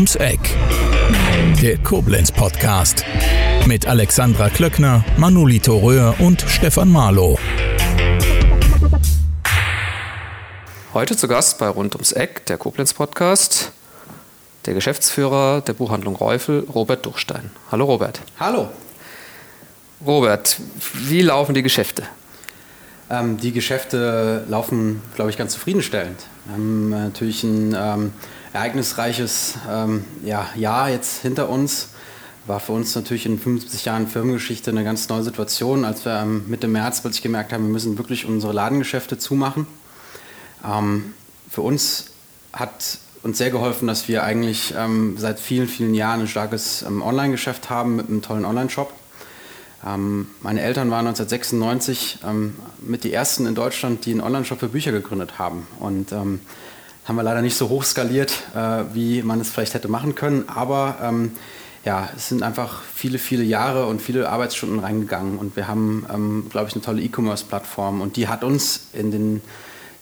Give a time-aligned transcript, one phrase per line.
[0.00, 0.40] ums Eck.
[1.60, 3.04] Der Koblenz Podcast
[3.66, 7.38] mit Alexandra Klöckner, Manolito Röhr und Stefan Marlow.
[10.94, 13.72] Heute zu Gast bei Rund ums Eck, der Koblenz Podcast,
[14.64, 17.50] der Geschäftsführer der Buchhandlung Reufel, Robert Duchstein.
[17.70, 18.22] Hallo Robert.
[18.38, 18.70] Hallo.
[20.06, 20.56] Robert,
[20.94, 22.04] wie laufen die Geschäfte?
[23.10, 26.24] Ähm, die Geschäfte laufen, glaube ich, ganz zufriedenstellend.
[26.46, 28.12] Wir haben äh, natürlich ein ähm,
[28.52, 31.88] ereignisreiches ähm, ja, Jahr jetzt hinter uns.
[32.46, 36.44] War für uns natürlich in 75 Jahren Firmengeschichte eine ganz neue Situation, als wir ähm,
[36.48, 39.66] Mitte März plötzlich gemerkt haben, wir müssen wirklich unsere Ladengeschäfte zumachen.
[40.64, 41.14] Ähm,
[41.48, 42.06] für uns
[42.52, 47.70] hat uns sehr geholfen, dass wir eigentlich ähm, seit vielen, vielen Jahren ein starkes Online-Geschäft
[47.70, 48.92] haben mit einem tollen Online-Shop
[49.86, 54.68] ähm, meine Eltern waren 1996 ähm, mit die ersten in Deutschland, die einen Online-Shop für
[54.68, 55.66] Bücher gegründet haben.
[55.78, 56.40] Und ähm,
[57.10, 60.44] haben wir leider nicht so hoch skaliert, äh, wie man es vielleicht hätte machen können.
[60.48, 61.32] Aber ähm,
[61.84, 65.36] ja, es sind einfach viele, viele Jahre und viele Arbeitsstunden reingegangen.
[65.36, 68.00] Und wir haben, ähm, glaube ich, eine tolle E-Commerce-Plattform.
[68.00, 69.40] Und die hat uns in den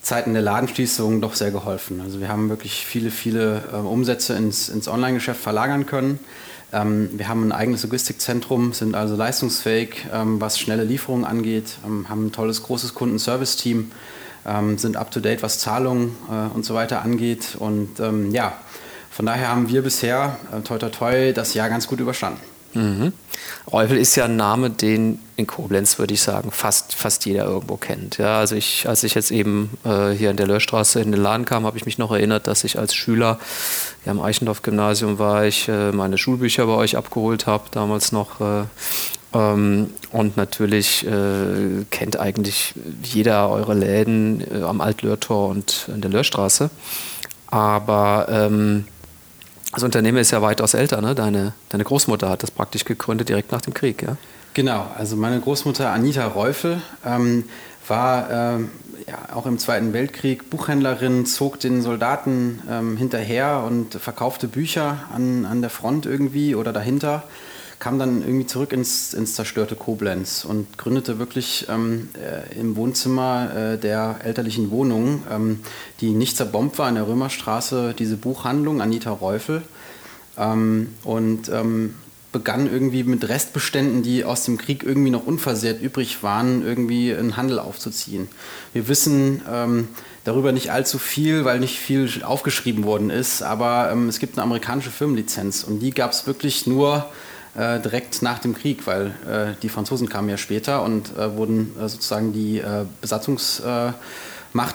[0.03, 2.03] Zeiten der Ladenschließung doch sehr geholfen.
[2.03, 6.21] Also wir haben wirklich viele, viele äh, Umsätze ins, ins Online-Geschäft verlagern können.
[6.75, 12.11] Ähm, wir haben ein eigenes Logistikzentrum, sind also leistungsfähig, ähm, was schnelle Lieferungen angeht, ähm,
[12.11, 13.93] haben ein tolles, großes Kundenservice-Team,
[14.77, 17.57] sind up-to-date, was Zahlungen äh, und so weiter angeht.
[17.59, 17.99] Und
[18.33, 18.55] ja,
[19.19, 22.41] von daher haben wir bisher, äh, toi toi toi, das Jahr ganz gut überstanden.
[22.75, 23.13] Mhm.
[23.73, 27.77] Reufel ist ja ein Name, den in Koblenz, würde ich sagen, fast, fast jeder irgendwo
[27.77, 28.19] kennt.
[28.19, 31.47] Ja, also ich, als ich jetzt eben äh, hier in der Löhrstraße in den Laden
[31.47, 33.41] kam, habe ich mich noch erinnert, dass ich als Schüler
[34.05, 38.41] ja, am Eichendorf-Gymnasium war, ich äh, meine Schulbücher bei euch abgeholt habe, damals noch.
[38.41, 38.67] Äh,
[39.35, 46.11] ähm, und natürlich äh, kennt eigentlich jeder eure Läden äh, am Altlöhrtor und in der
[46.11, 46.71] Löhrstraße.
[47.47, 48.87] Aber ähm,
[49.73, 51.15] das Unternehmen ist ja weitaus älter, ne?
[51.15, 54.17] Deine, deine Großmutter hat das praktisch gegründet direkt nach dem Krieg, ja?
[54.55, 57.45] Genau, also meine Großmutter Anita Reufel ähm,
[57.87, 58.71] war ähm,
[59.07, 65.45] ja, auch im Zweiten Weltkrieg Buchhändlerin, zog den Soldaten ähm, hinterher und verkaufte Bücher an,
[65.45, 67.25] an der Front irgendwie oder dahinter
[67.79, 73.55] kam dann irgendwie zurück ins, ins zerstörte Koblenz und gründete wirklich ähm, äh, im Wohnzimmer
[73.55, 75.61] äh, der elterlichen Wohnung, ähm,
[76.01, 79.63] die nicht zerbombt war, in der Römerstraße, diese Buchhandlung Anita Reufel.
[80.37, 81.95] Ähm, und ähm,
[82.31, 87.37] begann irgendwie mit Restbeständen, die aus dem Krieg irgendwie noch unversehrt übrig waren, irgendwie einen
[87.37, 88.29] Handel aufzuziehen.
[88.75, 89.89] Wir wissen ähm,
[90.25, 94.43] darüber nicht allzu viel, weil nicht viel aufgeschrieben worden ist, aber ähm, es gibt eine
[94.43, 97.07] amerikanische Firmenlizenz und die gab es wirklich nur
[97.59, 101.75] äh, direkt nach dem Krieg, weil äh, die Franzosen kamen ja später und äh, wurden
[101.77, 103.95] äh, sozusagen die äh, Besatzungsmacht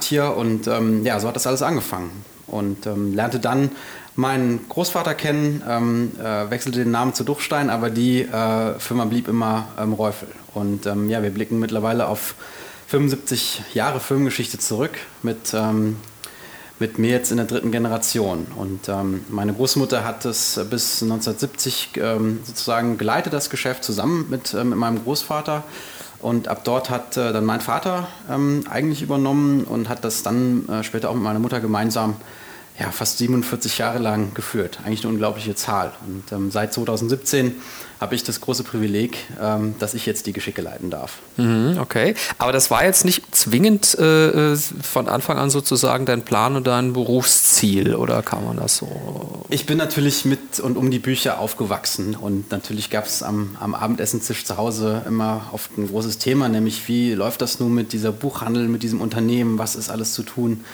[0.03, 2.11] hier und ähm, ja, so hat das alles angefangen.
[2.45, 3.71] Und ähm, lernte dann
[4.16, 8.27] meinen Großvater kennen, ähm, äh, wechselte den Namen zu Duchstein, aber die
[8.77, 10.27] Firma blieb immer ähm, Reufel.
[10.53, 12.35] Und ähm, ja, wir blicken mittlerweile auf
[12.88, 14.91] 75 Jahre Firmengeschichte zurück
[15.23, 15.95] mit ähm,
[16.83, 18.45] mit mir jetzt in der dritten Generation.
[18.57, 24.53] Und ähm, meine Großmutter hat es bis 1970 ähm, sozusagen geleitet, das Geschäft, zusammen mit,
[24.53, 25.63] äh, mit meinem Großvater.
[26.19, 30.67] Und ab dort hat äh, dann mein Vater ähm, eigentlich übernommen und hat das dann
[30.67, 32.17] äh, später auch mit meiner Mutter gemeinsam
[32.77, 34.79] ja, fast 47 Jahre lang geführt.
[34.83, 35.94] Eigentlich eine unglaubliche Zahl.
[36.05, 37.55] Und ähm, seit 2017
[38.03, 41.19] habe ich das große Privileg, ähm, dass ich jetzt die Geschicke leiten darf.
[41.38, 46.24] Mhm, okay, aber das war jetzt nicht zwingend äh, äh, von Anfang an sozusagen dein
[46.24, 49.46] Plan und dein Berufsziel, oder kann man das so?
[49.50, 53.74] Ich bin natürlich mit und um die Bücher aufgewachsen und natürlich gab es am, am
[53.74, 58.12] Abendessenstisch zu Hause immer oft ein großes Thema, nämlich wie läuft das nun mit dieser
[58.12, 60.66] Buchhandel, mit diesem Unternehmen, was ist alles zu tun?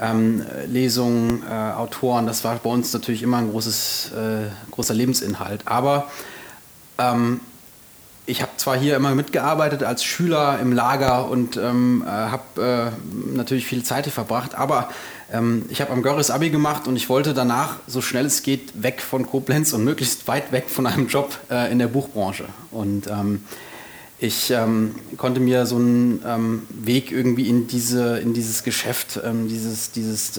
[0.00, 5.62] ähm, Lesungen, äh, Autoren, das war bei uns natürlich immer ein großes, äh, großer Lebensinhalt.
[5.66, 6.08] Aber
[7.00, 7.40] ähm,
[8.30, 13.34] ich habe zwar hier immer mitgearbeitet als Schüler im Lager und ähm, äh, habe äh,
[13.36, 14.88] natürlich viel Zeit hier verbracht, aber
[15.32, 18.82] ähm, ich habe am Görres Abi gemacht und ich wollte danach, so schnell es geht,
[18.82, 22.44] weg von Koblenz und möglichst weit weg von einem Job äh, in der Buchbranche.
[22.70, 23.42] Und ähm,
[24.20, 29.48] ich ähm, konnte mir so einen ähm, Weg irgendwie in, diese, in dieses Geschäft, ähm,
[29.48, 30.38] dieses, dieses,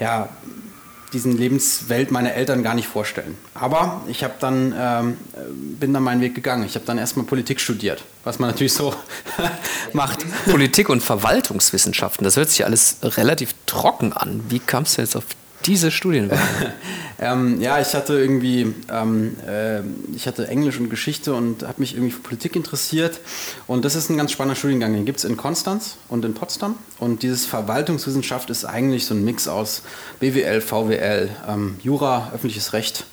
[0.00, 0.28] ja,
[1.10, 3.36] diesen Lebenswelt meiner Eltern gar nicht vorstellen.
[3.54, 5.16] Aber ich habe dann, ähm,
[5.78, 6.64] bin dann meinen Weg gegangen.
[6.64, 8.94] Ich habe dann erstmal Politik studiert, was man natürlich so
[9.92, 10.24] macht.
[10.44, 14.42] Politik und Verwaltungswissenschaften, das hört sich alles relativ trocken an.
[14.48, 15.24] Wie kamst du jetzt auf
[15.68, 16.38] diese Studienwahl?
[17.20, 19.80] ähm, ja, ich hatte irgendwie, ähm, äh,
[20.14, 23.20] ich hatte Englisch und Geschichte und habe mich irgendwie für Politik interessiert.
[23.66, 24.94] Und das ist ein ganz spannender Studiengang.
[24.94, 26.76] Den gibt es in Konstanz und in Potsdam.
[26.98, 29.82] Und dieses Verwaltungswissenschaft ist eigentlich so ein Mix aus
[30.20, 33.04] BWL, VWL, ähm, Jura, öffentliches Recht.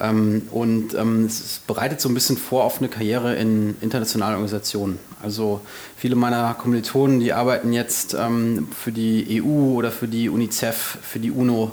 [0.00, 4.98] Ähm, und ähm, es bereitet so ein bisschen vor auf eine Karriere in internationalen Organisationen.
[5.22, 5.60] Also
[5.96, 11.20] viele meiner Kommilitonen, die arbeiten jetzt ähm, für die EU oder für die UNICEF, für
[11.20, 11.70] die UNO,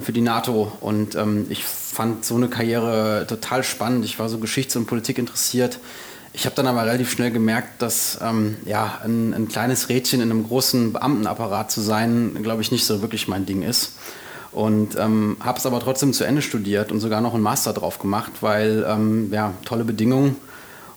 [0.00, 0.72] für die NATO.
[0.80, 4.04] Und ähm, ich fand so eine Karriere total spannend.
[4.04, 5.78] Ich war so Geschichts- und Politik interessiert.
[6.32, 10.30] Ich habe dann aber relativ schnell gemerkt, dass ähm, ja, ein, ein, kleines Rädchen in
[10.30, 13.94] einem großen Beamtenapparat zu sein, glaube ich, nicht so wirklich mein Ding ist.
[14.52, 17.98] Und ähm, habe es aber trotzdem zu Ende studiert und sogar noch einen Master drauf
[17.98, 20.36] gemacht, weil ähm, ja, tolle Bedingungen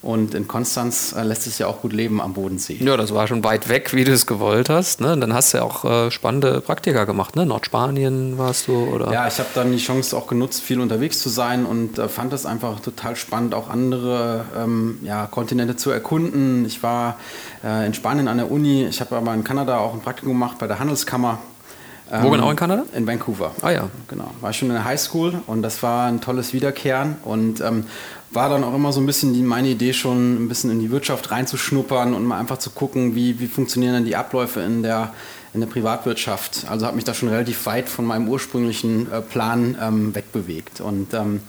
[0.01, 2.77] und in Konstanz äh, lässt es ja auch gut leben am Bodensee.
[2.79, 4.99] Ja, das war schon weit weg, wie du es gewollt hast.
[4.99, 5.13] Ne?
[5.13, 7.35] Und dann hast du ja auch äh, spannende Praktika gemacht.
[7.35, 7.45] Ne?
[7.45, 9.11] Nordspanien warst du, oder?
[9.11, 12.33] Ja, ich habe dann die Chance auch genutzt, viel unterwegs zu sein und äh, fand
[12.33, 16.65] es einfach total spannend, auch andere ähm, ja, Kontinente zu erkunden.
[16.65, 17.19] Ich war
[17.63, 20.57] äh, in Spanien an der Uni, ich habe aber in Kanada auch ein Praktikum gemacht
[20.57, 21.39] bei der Handelskammer.
[22.11, 22.83] Wo genau in Kanada?
[22.93, 23.55] In Vancouver.
[23.61, 23.89] Ah ja.
[24.09, 24.31] Genau.
[24.41, 27.85] War schon in der Highschool und das war ein tolles Wiederkehren und ähm,
[28.31, 30.91] war dann auch immer so ein bisschen die, meine Idee schon, ein bisschen in die
[30.91, 35.13] Wirtschaft reinzuschnuppern und mal einfach zu gucken, wie, wie funktionieren dann die Abläufe in der,
[35.53, 36.65] in der Privatwirtschaft.
[36.69, 40.81] Also habe mich da schon relativ weit von meinem ursprünglichen äh, Plan ähm, wegbewegt.
[40.81, 41.41] Und ähm,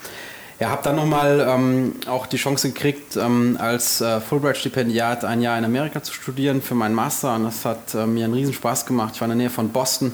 [0.60, 5.58] ja, habe dann nochmal ähm, auch die Chance gekriegt, ähm, als äh, Fulbright-Stipendiat ein Jahr
[5.58, 7.34] in Amerika zu studieren für meinen Master.
[7.34, 9.14] Und das hat äh, mir einen Riesenspaß gemacht.
[9.14, 10.12] Ich war in der Nähe von Boston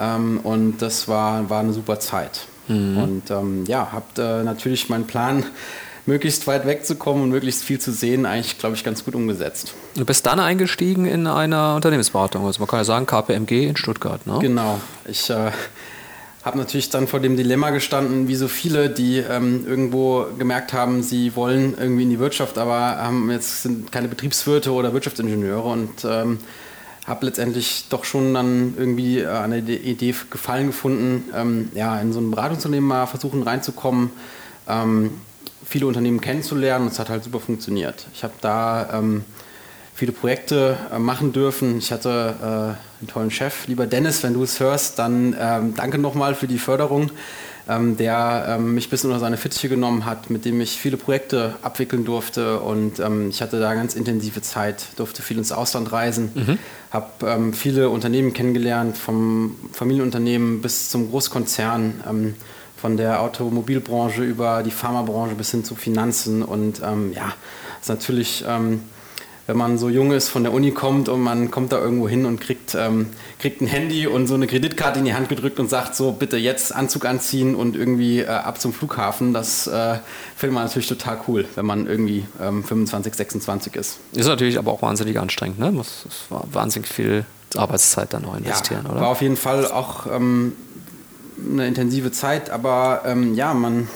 [0.00, 2.46] ähm, und das war, war eine super Zeit.
[2.68, 2.98] Mhm.
[2.98, 5.44] Und ähm, ja, habe äh, natürlich meinen Plan
[6.06, 9.74] möglichst weit wegzukommen und möglichst viel zu sehen, eigentlich, glaube ich, ganz gut umgesetzt.
[9.94, 14.26] Du bist dann eingestiegen in einer Unternehmensberatung, also man kann ja sagen KPMG in Stuttgart,
[14.26, 14.38] ne?
[14.40, 14.80] Genau.
[15.06, 15.50] Ich äh,
[16.42, 21.02] habe natürlich dann vor dem Dilemma gestanden, wie so viele, die ähm, irgendwo gemerkt haben,
[21.02, 26.04] sie wollen irgendwie in die Wirtschaft, aber haben jetzt sind keine Betriebswirte oder Wirtschaftsingenieure und
[26.04, 26.38] ähm,
[27.06, 32.30] habe letztendlich doch schon dann irgendwie eine Idee gefallen gefunden, ähm, ja, in so ein
[32.30, 34.10] Beratungsunternehmen mal versuchen reinzukommen.
[34.68, 35.12] Ähm,
[35.64, 36.88] viele Unternehmen kennenzulernen.
[36.88, 38.06] Es hat halt super funktioniert.
[38.14, 39.24] Ich habe da ähm,
[39.94, 41.78] viele Projekte äh, machen dürfen.
[41.78, 43.66] Ich hatte äh, einen tollen Chef.
[43.66, 47.10] Lieber Dennis, wenn du es hörst, dann ähm, danke nochmal für die Förderung,
[47.70, 50.96] ähm, der ähm, mich ein bisschen unter seine Fittiche genommen hat, mit dem ich viele
[50.96, 52.58] Projekte abwickeln durfte.
[52.58, 56.58] Und ähm, ich hatte da ganz intensive Zeit, durfte viel ins Ausland reisen, mhm.
[56.90, 62.34] habe ähm, viele Unternehmen kennengelernt, vom Familienunternehmen bis zum Großkonzern
[62.76, 66.42] von der Automobilbranche über die Pharmabranche bis hin zu Finanzen.
[66.42, 67.34] Und ähm, ja,
[67.80, 68.80] ist natürlich, ähm,
[69.46, 72.26] wenn man so jung ist, von der Uni kommt und man kommt da irgendwo hin
[72.26, 73.08] und kriegt, ähm,
[73.38, 76.36] kriegt ein Handy und so eine Kreditkarte in die Hand gedrückt und sagt so, bitte
[76.36, 79.32] jetzt Anzug anziehen und irgendwie äh, ab zum Flughafen.
[79.34, 79.98] Das äh,
[80.36, 83.98] findet man natürlich total cool, wenn man irgendwie 25, ähm, 26 ist.
[84.12, 85.72] Ist natürlich aber auch wahnsinnig anstrengend, ne?
[85.72, 87.24] Muss, wahnsinnig viel
[87.56, 89.00] Arbeitszeit dann auch investieren, ja, oder?
[89.00, 90.52] War auf jeden Fall auch ähm,
[91.52, 93.88] eine intensive Zeit, aber ähm, ja, man,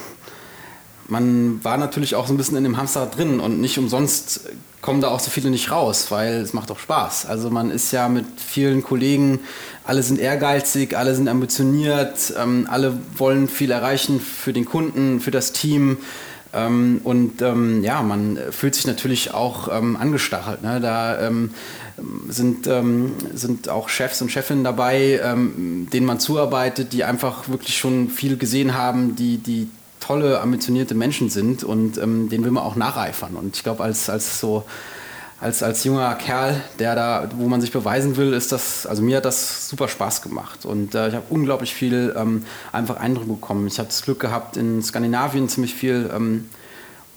[1.09, 4.49] man war natürlich auch so ein bisschen in dem Hamsterrad drin und nicht umsonst
[4.81, 7.25] kommen da auch so viele nicht raus, weil es macht doch Spaß.
[7.25, 9.41] Also man ist ja mit vielen Kollegen,
[9.83, 15.31] alle sind ehrgeizig, alle sind ambitioniert, ähm, alle wollen viel erreichen für den Kunden, für
[15.31, 15.97] das Team.
[16.53, 20.63] Ähm, und ähm, ja, man fühlt sich natürlich auch ähm, angestachelt.
[20.63, 20.81] Ne?
[20.83, 21.55] Da ähm,
[22.29, 28.11] sind, ähm, sind auch Chefs und Chefinnen dabei, denen man zuarbeitet, die einfach wirklich schon
[28.11, 29.71] viel gesehen haben, die, die
[30.07, 33.37] tolle, ambitionierte Menschen sind und denen will man auch nacheifern.
[33.37, 34.65] Und ich glaube, als, als so
[35.45, 39.19] als, als junger Kerl, der da, wo man sich beweisen will, ist das, also mir
[39.19, 43.67] hat das super Spaß gemacht und äh, ich habe unglaublich viel ähm, einfach Eindruck bekommen.
[43.67, 46.49] Ich habe das Glück gehabt, in Skandinavien ziemlich viel ähm,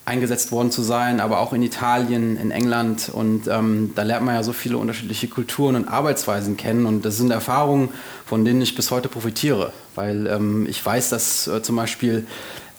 [0.03, 4.36] eingesetzt worden zu sein, aber auch in Italien, in England und ähm, da lernt man
[4.36, 7.89] ja so viele unterschiedliche Kulturen und Arbeitsweisen kennen und das sind Erfahrungen,
[8.25, 12.25] von denen ich bis heute profitiere, weil ähm, ich weiß, dass äh, zum Beispiel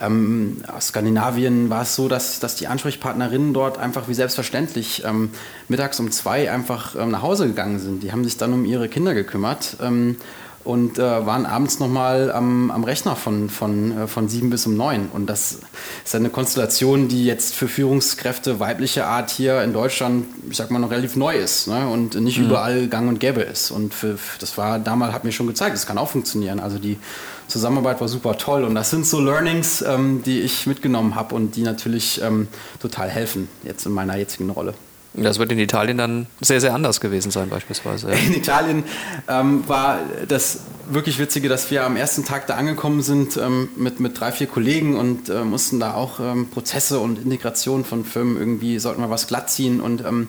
[0.00, 5.30] ähm, aus Skandinavien war es so, dass, dass die Ansprechpartnerinnen dort einfach wie selbstverständlich ähm,
[5.68, 8.02] mittags um zwei einfach ähm, nach Hause gegangen sind.
[8.02, 10.16] Die haben sich dann um ihre Kinder gekümmert ähm,
[10.64, 14.76] und äh, waren abends nochmal am, am Rechner von, von, äh, von sieben bis um
[14.76, 15.08] neun.
[15.12, 15.60] Und das
[16.04, 20.78] ist eine Konstellation, die jetzt für Führungskräfte weiblicher Art hier in Deutschland, ich sag mal,
[20.78, 21.88] noch relativ neu ist ne?
[21.88, 22.46] und nicht mhm.
[22.46, 23.70] überall gang und gäbe ist.
[23.70, 26.60] Und für, das war damals, hat mir schon gezeigt, das kann auch funktionieren.
[26.60, 26.98] Also die
[27.46, 31.56] Zusammenarbeit war super toll und das sind so Learnings, ähm, die ich mitgenommen habe und
[31.56, 32.48] die natürlich ähm,
[32.80, 34.74] total helfen jetzt in meiner jetzigen Rolle.
[35.22, 38.10] Das wird in Italien dann sehr, sehr anders gewesen sein, beispielsweise.
[38.10, 38.84] In Italien
[39.28, 40.60] ähm, war das
[40.90, 44.46] wirklich Witzige, dass wir am ersten Tag da angekommen sind ähm, mit, mit drei, vier
[44.46, 49.10] Kollegen und äh, mussten da auch ähm, Prozesse und Integration von Firmen irgendwie, sollten wir
[49.10, 49.80] was glatt ziehen.
[49.80, 50.28] Und ähm,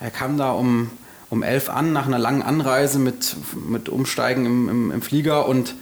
[0.00, 0.90] er kam da um,
[1.30, 3.36] um elf an, nach einer langen Anreise mit,
[3.68, 5.74] mit Umsteigen im, im, im Flieger und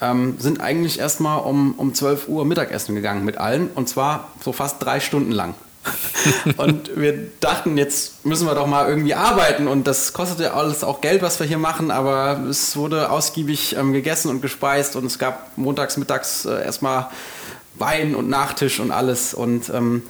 [0.00, 4.52] ähm, sind eigentlich erstmal um, um 12 Uhr Mittagessen gegangen mit allen und zwar so
[4.52, 5.54] fast drei Stunden lang.
[6.58, 9.68] und wir dachten, jetzt müssen wir doch mal irgendwie arbeiten.
[9.68, 13.76] Und das kostet ja alles auch Geld, was wir hier machen, aber es wurde ausgiebig
[13.76, 14.96] ähm, gegessen und gespeist.
[14.96, 17.08] Und es gab montags, mittags äh, erstmal
[17.76, 19.32] Wein und Nachtisch und alles.
[19.32, 20.02] Und ähm,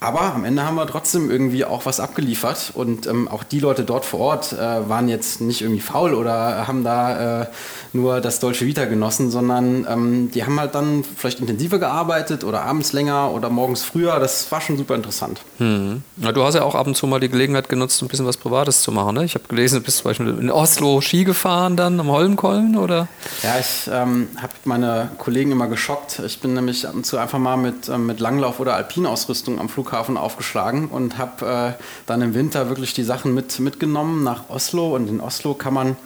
[0.00, 3.82] aber am Ende haben wir trotzdem irgendwie auch was abgeliefert und ähm, auch die Leute
[3.82, 7.46] dort vor Ort äh, waren jetzt nicht irgendwie faul oder haben da äh,
[7.92, 12.62] nur das Dolce Vita genossen, sondern ähm, die haben halt dann vielleicht intensiver gearbeitet oder
[12.62, 14.20] abends länger oder morgens früher.
[14.20, 15.40] Das war schon super interessant.
[15.58, 16.02] Hm.
[16.18, 18.36] Ja, du hast ja auch ab und zu mal die Gelegenheit genutzt, ein bisschen was
[18.36, 19.16] Privates zu machen.
[19.16, 19.24] Ne?
[19.24, 23.08] Ich habe gelesen, du bist zum Beispiel in Oslo Ski gefahren dann am Holmenkollen, oder?
[23.42, 26.20] Ja, ich ähm, habe meine Kollegen immer geschockt.
[26.24, 29.68] Ich bin nämlich ab und zu einfach mal mit, ähm, mit Langlauf- oder Alpinausrüstung am
[29.88, 34.94] Flughafen aufgeschlagen und habe äh, dann im Winter wirklich die Sachen mit, mitgenommen nach Oslo.
[34.94, 35.96] Und in Oslo kann man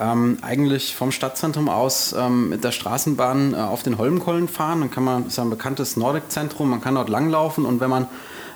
[0.00, 4.80] ähm, eigentlich vom Stadtzentrum aus ähm, mit der Straßenbahn äh, auf den Holmenkollen fahren.
[4.80, 7.90] Dann kann man, das ist ja ein bekanntes Nordic-Zentrum, man kann dort langlaufen und wenn
[7.90, 8.08] man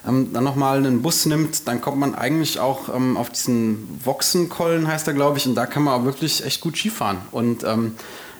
[0.06, 4.88] ähm, dann nochmal einen Bus nimmt, dann kommt man eigentlich auch ähm, auf diesen Voxenkollen,
[4.88, 7.18] heißt er, glaube ich, und da kann man auch wirklich echt gut Skifahren.
[7.30, 7.94] Und ähm,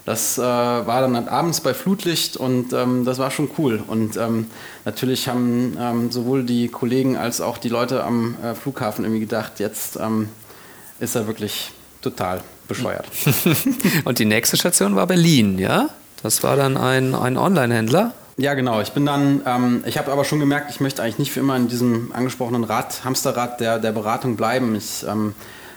[0.07, 3.83] das äh, war dann halt abends bei Flutlicht und ähm, das war schon cool.
[3.85, 4.47] Und ähm,
[4.85, 9.59] natürlich haben ähm, sowohl die Kollegen als auch die Leute am äh, Flughafen irgendwie gedacht,
[9.59, 10.29] jetzt ähm,
[11.01, 11.73] ist er wirklich
[12.03, 13.07] total bescheuert.
[14.05, 15.89] Und die nächste Station war Berlin, ja?
[16.23, 18.15] Das war dann ein, ein Online-Händler.
[18.37, 18.81] Ja, genau.
[18.81, 21.57] Ich bin dann, ähm, ich habe aber schon gemerkt, ich möchte eigentlich nicht für immer
[21.57, 24.77] in diesem angesprochenen Rad, Hamsterrad der, der Beratung bleiben.
[24.77, 25.35] Ich ähm,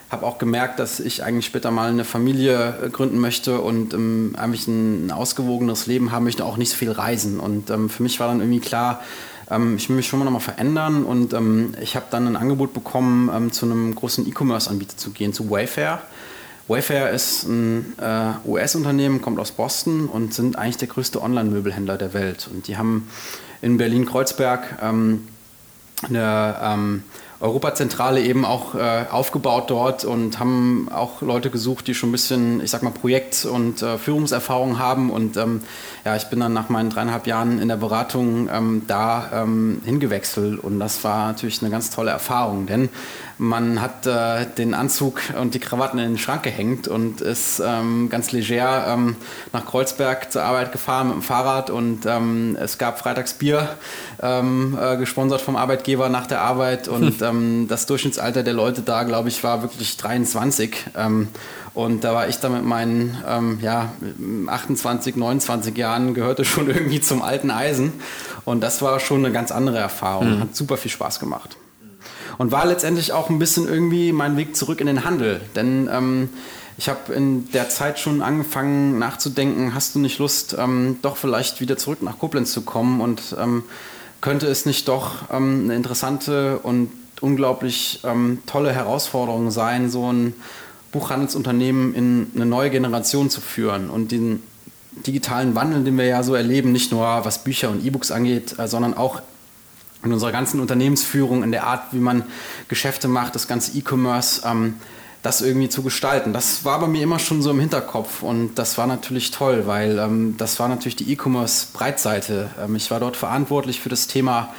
[0.09, 4.35] habe auch gemerkt, dass ich eigentlich später mal eine Familie äh, gründen möchte und ähm,
[4.37, 7.39] eigentlich ein, ausgewogenes Leben haben möchte, auch nicht so viel reisen.
[7.39, 9.01] Und ähm, für mich war dann irgendwie klar,
[9.51, 12.73] ähm, ich will mich schon mal nochmal verändern und ähm, ich habe dann ein Angebot
[12.73, 16.01] bekommen, ähm, zu einem großen E-Commerce-Anbieter zu gehen, zu Wayfair.
[16.67, 22.13] Wayfair ist ein äh, US-Unternehmen, kommt aus Boston und sind eigentlich der größte Online-Möbelhändler der
[22.13, 22.47] Welt.
[22.51, 23.09] Und die haben
[23.61, 25.27] in Berlin-Kreuzberg ähm,
[26.07, 27.01] eine
[27.41, 32.61] Europazentrale eben auch äh, aufgebaut dort und haben auch Leute gesucht, die schon ein bisschen,
[32.61, 35.09] ich sag mal, Projekt- und äh, Führungserfahrung haben.
[35.09, 35.61] Und ähm,
[36.03, 40.59] ja, ich bin dann nach meinen dreieinhalb Jahren in der Beratung ähm, da ähm, hingewechselt.
[40.59, 42.89] Und das war natürlich eine ganz tolle Erfahrung, denn
[43.39, 48.09] man hat äh, den Anzug und die Krawatten in den Schrank gehängt und ist ähm,
[48.09, 49.15] ganz leger ähm,
[49.53, 51.69] nach Kreuzberg zur Arbeit gefahren mit dem Fahrrad.
[51.69, 53.77] Und ähm, es gab freitags Bier,
[54.21, 56.89] ähm, äh, gesponsert vom Arbeitgeber nach der Arbeit.
[56.89, 57.67] Und hm.
[57.67, 60.75] das Durchschnittsalter der Leute da, glaube ich, war wirklich 23.
[60.95, 61.27] Ähm,
[61.73, 63.93] und da war ich dann mit meinen ähm, ja,
[64.47, 67.93] 28, 29 Jahren, gehörte schon irgendwie zum alten Eisen.
[68.45, 70.35] Und das war schon eine ganz andere Erfahrung.
[70.35, 70.39] Mhm.
[70.41, 71.57] Hat super viel Spaß gemacht
[72.39, 75.41] und war letztendlich auch ein bisschen irgendwie mein Weg zurück in den Handel.
[75.55, 76.29] Denn ähm,
[76.77, 81.59] ich habe in der Zeit schon angefangen nachzudenken, hast du nicht Lust, ähm, doch vielleicht
[81.59, 83.63] wieder zurück nach Koblenz zu kommen und ähm,
[84.21, 86.89] könnte es nicht doch ähm, eine interessante und
[87.21, 90.33] unglaublich ähm, tolle Herausforderung sein, so ein
[90.91, 94.41] Buchhandelsunternehmen in eine neue Generation zu führen und den
[95.05, 98.67] digitalen Wandel, den wir ja so erleben, nicht nur was Bücher und E-Books angeht, äh,
[98.67, 99.21] sondern auch
[100.03, 102.23] in unserer ganzen Unternehmensführung, in der Art, wie man
[102.67, 104.75] Geschäfte macht, das ganze E-Commerce, ähm,
[105.21, 106.31] das irgendwie zu gestalten.
[106.31, 109.99] Das war bei mir immer schon so im Hinterkopf und das war natürlich toll, weil
[109.99, 112.49] ähm, das war natürlich die E-Commerce-Breitseite.
[112.61, 114.53] Ähm, ich war dort verantwortlich für das Thema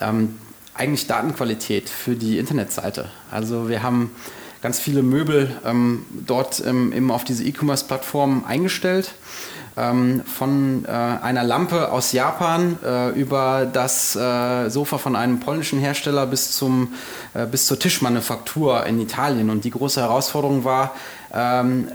[0.00, 0.38] ähm,
[0.74, 3.10] eigentlich Datenqualität für die Internetseite.
[3.30, 4.10] Also wir haben
[4.62, 9.12] ganz viele Möbel ähm, dort eben auf diese E-Commerce-Plattform eingestellt
[9.76, 15.78] ähm, von äh, einer Lampe aus Japan äh, über das äh, Sofa von einem polnischen
[15.78, 16.94] Hersteller bis, zum,
[17.34, 19.50] äh, bis zur Tischmanufaktur in Italien.
[19.50, 20.94] Und die große Herausforderung war,
[21.32, 21.88] ähm,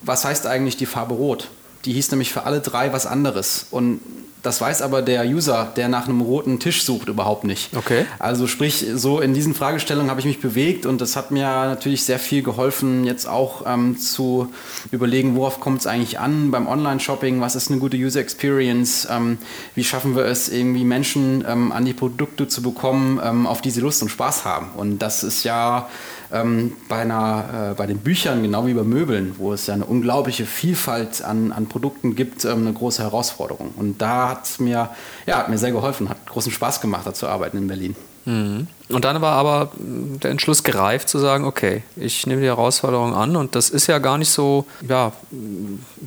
[0.00, 1.48] was heißt eigentlich die Farbe Rot?
[1.84, 3.66] Die hieß nämlich für alle drei was anderes.
[3.70, 4.00] Und
[4.42, 7.76] das weiß aber der User, der nach einem roten Tisch sucht, überhaupt nicht.
[7.76, 8.06] Okay.
[8.18, 12.04] Also sprich, so in diesen Fragestellungen habe ich mich bewegt und das hat mir natürlich
[12.04, 14.52] sehr viel geholfen, jetzt auch ähm, zu
[14.92, 19.38] überlegen, worauf kommt es eigentlich an beim Online-Shopping, was ist eine gute User Experience, ähm,
[19.74, 23.70] wie schaffen wir es irgendwie Menschen ähm, an die Produkte zu bekommen, ähm, auf die
[23.70, 24.70] sie Lust und Spaß haben.
[24.76, 25.88] Und das ist ja
[26.32, 29.84] ähm, bei, einer, äh, bei den Büchern genau wie bei Möbeln, wo es ja eine
[29.84, 33.72] unglaubliche Vielfalt an, an Produkten gibt, ähm, eine große Herausforderung.
[33.76, 34.90] Und da hat es mir,
[35.26, 37.96] ja, hat mir sehr geholfen, hat großen Spaß gemacht, da zu arbeiten in Berlin.
[38.24, 38.66] Mhm.
[38.90, 43.36] Und dann war aber der Entschluss gereift zu sagen, okay, ich nehme die Herausforderung an
[43.36, 45.12] und das ist ja gar nicht so, ja,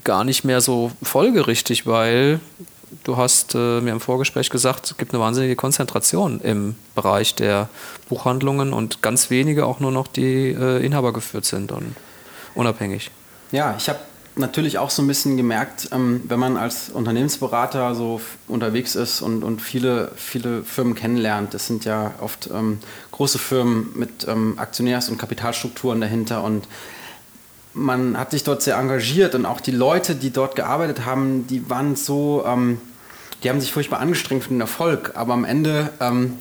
[0.04, 2.40] gar nicht mehr so folgerichtig, weil
[3.04, 7.70] du hast äh, mir im Vorgespräch gesagt, es gibt eine wahnsinnige Konzentration im Bereich der
[8.10, 11.96] Buchhandlungen und ganz wenige auch nur noch, die äh, Inhaber geführt sind und
[12.56, 13.12] unabhängig.
[13.52, 14.00] Ja, ich habe
[14.36, 19.44] natürlich auch so ein bisschen gemerkt, ähm, wenn man als Unternehmensberater so unterwegs ist und,
[19.44, 22.80] und viele, viele Firmen kennenlernt, das sind ja oft ähm,
[23.12, 26.68] große Firmen mit ähm, Aktionärs- und Kapitalstrukturen dahinter und
[27.74, 31.70] man hat sich dort sehr engagiert und auch die Leute, die dort gearbeitet haben, die
[31.70, 32.80] waren so, ähm,
[33.44, 36.38] die haben sich furchtbar angestrengt für den Erfolg, aber am Ende ähm,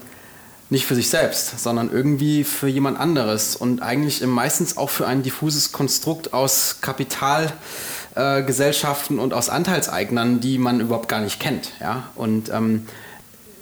[0.70, 5.24] nicht für sich selbst, sondern irgendwie für jemand anderes und eigentlich meistens auch für ein
[5.24, 11.72] diffuses Konstrukt aus Kapitalgesellschaften äh, und aus Anteilseignern, die man überhaupt gar nicht kennt.
[11.80, 12.04] Ja?
[12.14, 12.86] Und ähm,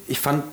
[0.07, 0.45] ich fand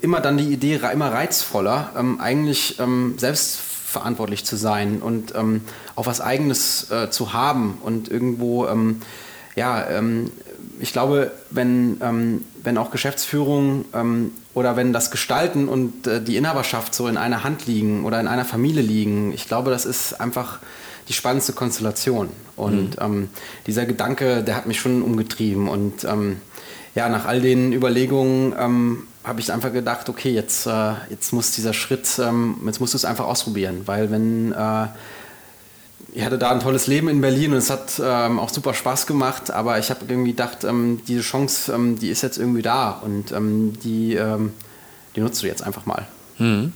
[0.00, 5.62] immer dann die Idee immer reizvoller, ähm, eigentlich ähm, selbst verantwortlich zu sein und ähm,
[5.96, 9.00] auch was Eigenes äh, zu haben und irgendwo, ähm,
[9.56, 10.30] ja, ähm,
[10.78, 16.36] ich glaube, wenn, ähm, wenn auch Geschäftsführung ähm, oder wenn das Gestalten und äh, die
[16.36, 20.20] Inhaberschaft so in einer Hand liegen oder in einer Familie liegen, ich glaube, das ist
[20.20, 20.58] einfach
[21.08, 22.28] die spannendste Konstellation.
[22.56, 23.04] Und mhm.
[23.04, 23.28] Ähm,
[23.66, 26.06] dieser Gedanke, der hat mich schon umgetrieben und
[26.94, 31.52] ja, nach all den Überlegungen ähm, habe ich einfach gedacht, okay, jetzt, äh, jetzt muss
[31.52, 34.86] dieser Schritt, ähm, jetzt musst du es einfach ausprobieren, weil wenn äh,
[36.14, 39.06] ich hatte da ein tolles Leben in Berlin und es hat ähm, auch super Spaß
[39.06, 42.90] gemacht, aber ich habe irgendwie gedacht, ähm, diese Chance, ähm, die ist jetzt irgendwie da
[42.90, 44.18] und ähm, die,
[45.14, 46.06] die nutzt du jetzt einfach mal.
[46.38, 46.72] Mhm.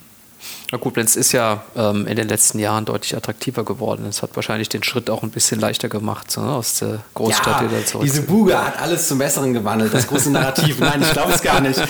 [0.70, 4.06] Na gut, Lenz ist ja ähm, in den letzten Jahren deutlich attraktiver geworden.
[4.06, 7.62] Es hat wahrscheinlich den Schritt auch ein bisschen leichter gemacht, so, ne, aus der Großstadt
[7.62, 8.04] ja, wieder zurück.
[8.04, 10.80] Diese Buge hat alles zum Besseren gewandelt, das große Narrativ.
[10.80, 11.80] Nein, ich glaube es gar nicht.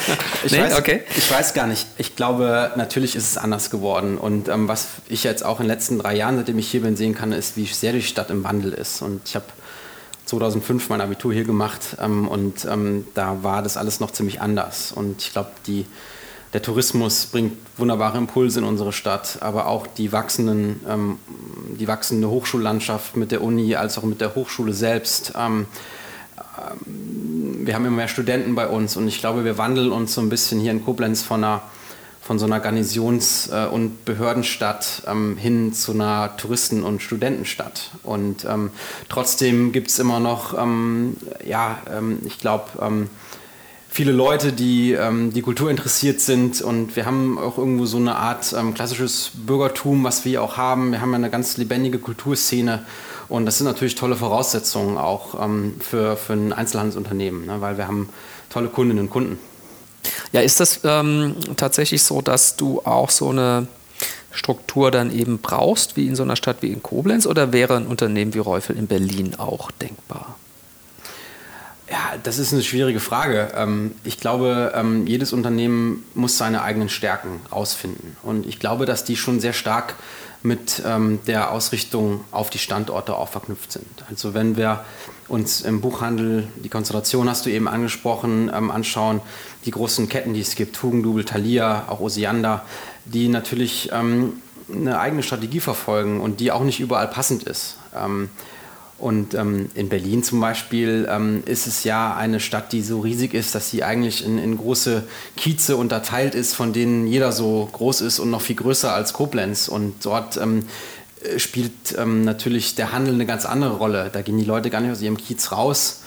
[0.44, 0.60] Ich, nee?
[0.60, 1.02] weiß, okay.
[1.16, 1.86] ich weiß gar nicht.
[1.98, 4.18] Ich glaube, natürlich ist es anders geworden.
[4.18, 6.96] Und ähm, was ich jetzt auch in den letzten drei Jahren, seitdem ich hier bin,
[6.96, 9.02] sehen kann, ist, wie sehr die Stadt im Wandel ist.
[9.02, 9.46] Und ich habe
[10.26, 14.90] 2005 mein Abitur hier gemacht ähm, und ähm, da war das alles noch ziemlich anders.
[14.90, 15.86] Und ich glaube, die
[16.52, 21.18] der Tourismus bringt wunderbare Impulse in unsere Stadt, aber auch die, wachsenden, ähm,
[21.78, 25.32] die wachsende Hochschullandschaft mit der Uni als auch mit der Hochschule selbst.
[25.36, 25.66] Ähm,
[26.58, 30.20] ähm, wir haben immer mehr Studenten bei uns und ich glaube, wir wandeln uns so
[30.20, 31.62] ein bisschen hier in Koblenz von, einer,
[32.20, 37.92] von so einer Garnisons- äh, und Behördenstadt ähm, hin zu einer Touristen- und Studentenstadt.
[38.02, 38.72] Und ähm,
[39.08, 41.78] trotzdem gibt es immer noch, ähm, ja,
[42.26, 43.06] ich glaube,
[43.92, 48.16] viele Leute, die ähm, die Kultur interessiert sind und wir haben auch irgendwo so eine
[48.16, 50.92] Art ähm, klassisches Bürgertum, was wir auch haben.
[50.92, 52.84] Wir haben eine ganz lebendige Kulturszene
[53.28, 57.60] und das sind natürlich tolle Voraussetzungen auch ähm, für, für ein Einzelhandelsunternehmen, ne?
[57.60, 58.08] weil wir haben
[58.48, 59.38] tolle Kundinnen und Kunden.
[60.32, 63.66] Ja, ist das ähm, tatsächlich so, dass du auch so eine
[64.32, 67.86] Struktur dann eben brauchst, wie in so einer Stadt wie in Koblenz, oder wäre ein
[67.86, 70.36] Unternehmen wie Reufel in Berlin auch denkbar?
[71.92, 73.52] Ja, das ist eine schwierige Frage.
[73.54, 78.16] Ähm, ich glaube, ähm, jedes Unternehmen muss seine eigenen Stärken rausfinden.
[78.22, 79.96] Und ich glaube, dass die schon sehr stark
[80.42, 84.04] mit ähm, der Ausrichtung auf die Standorte auch verknüpft sind.
[84.08, 84.86] Also wenn wir
[85.28, 89.20] uns im Buchhandel, die Konzentration hast du eben angesprochen, anschauen,
[89.66, 92.64] die großen Ketten, die es gibt, Hugendubel, Thalia, auch Osiander,
[93.04, 97.76] die natürlich eine eigene Strategie verfolgen und die auch nicht überall passend ist.
[99.02, 103.34] Und ähm, in Berlin zum Beispiel ähm, ist es ja eine Stadt, die so riesig
[103.34, 105.02] ist, dass sie eigentlich in, in, große
[105.36, 109.66] Kieze unterteilt ist, von denen jeder so groß ist und noch viel größer als Koblenz.
[109.66, 110.66] Und dort ähm,
[111.36, 114.08] spielt ähm, natürlich der Handel eine ganz andere Rolle.
[114.12, 116.01] Da gehen die Leute gar nicht aus ihrem Kiez raus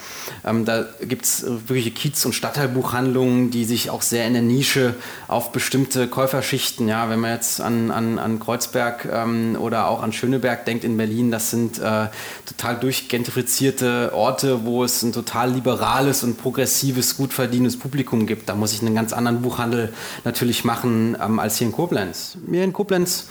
[0.45, 4.95] ähm, da gibt es wirkliche Kiez- und Stadtteilbuchhandlungen, die sich auch sehr in der Nische
[5.27, 10.13] auf bestimmte Käuferschichten, ja, wenn man jetzt an, an, an Kreuzberg ähm, oder auch an
[10.13, 12.07] Schöneberg denkt in Berlin, das sind äh,
[12.45, 18.49] total durchgentrifizierte Orte, wo es ein total liberales und progressives, gut verdienendes Publikum gibt.
[18.49, 22.38] Da muss ich einen ganz anderen Buchhandel natürlich machen ähm, als hier in Koblenz.
[22.45, 23.27] Mir in Koblenz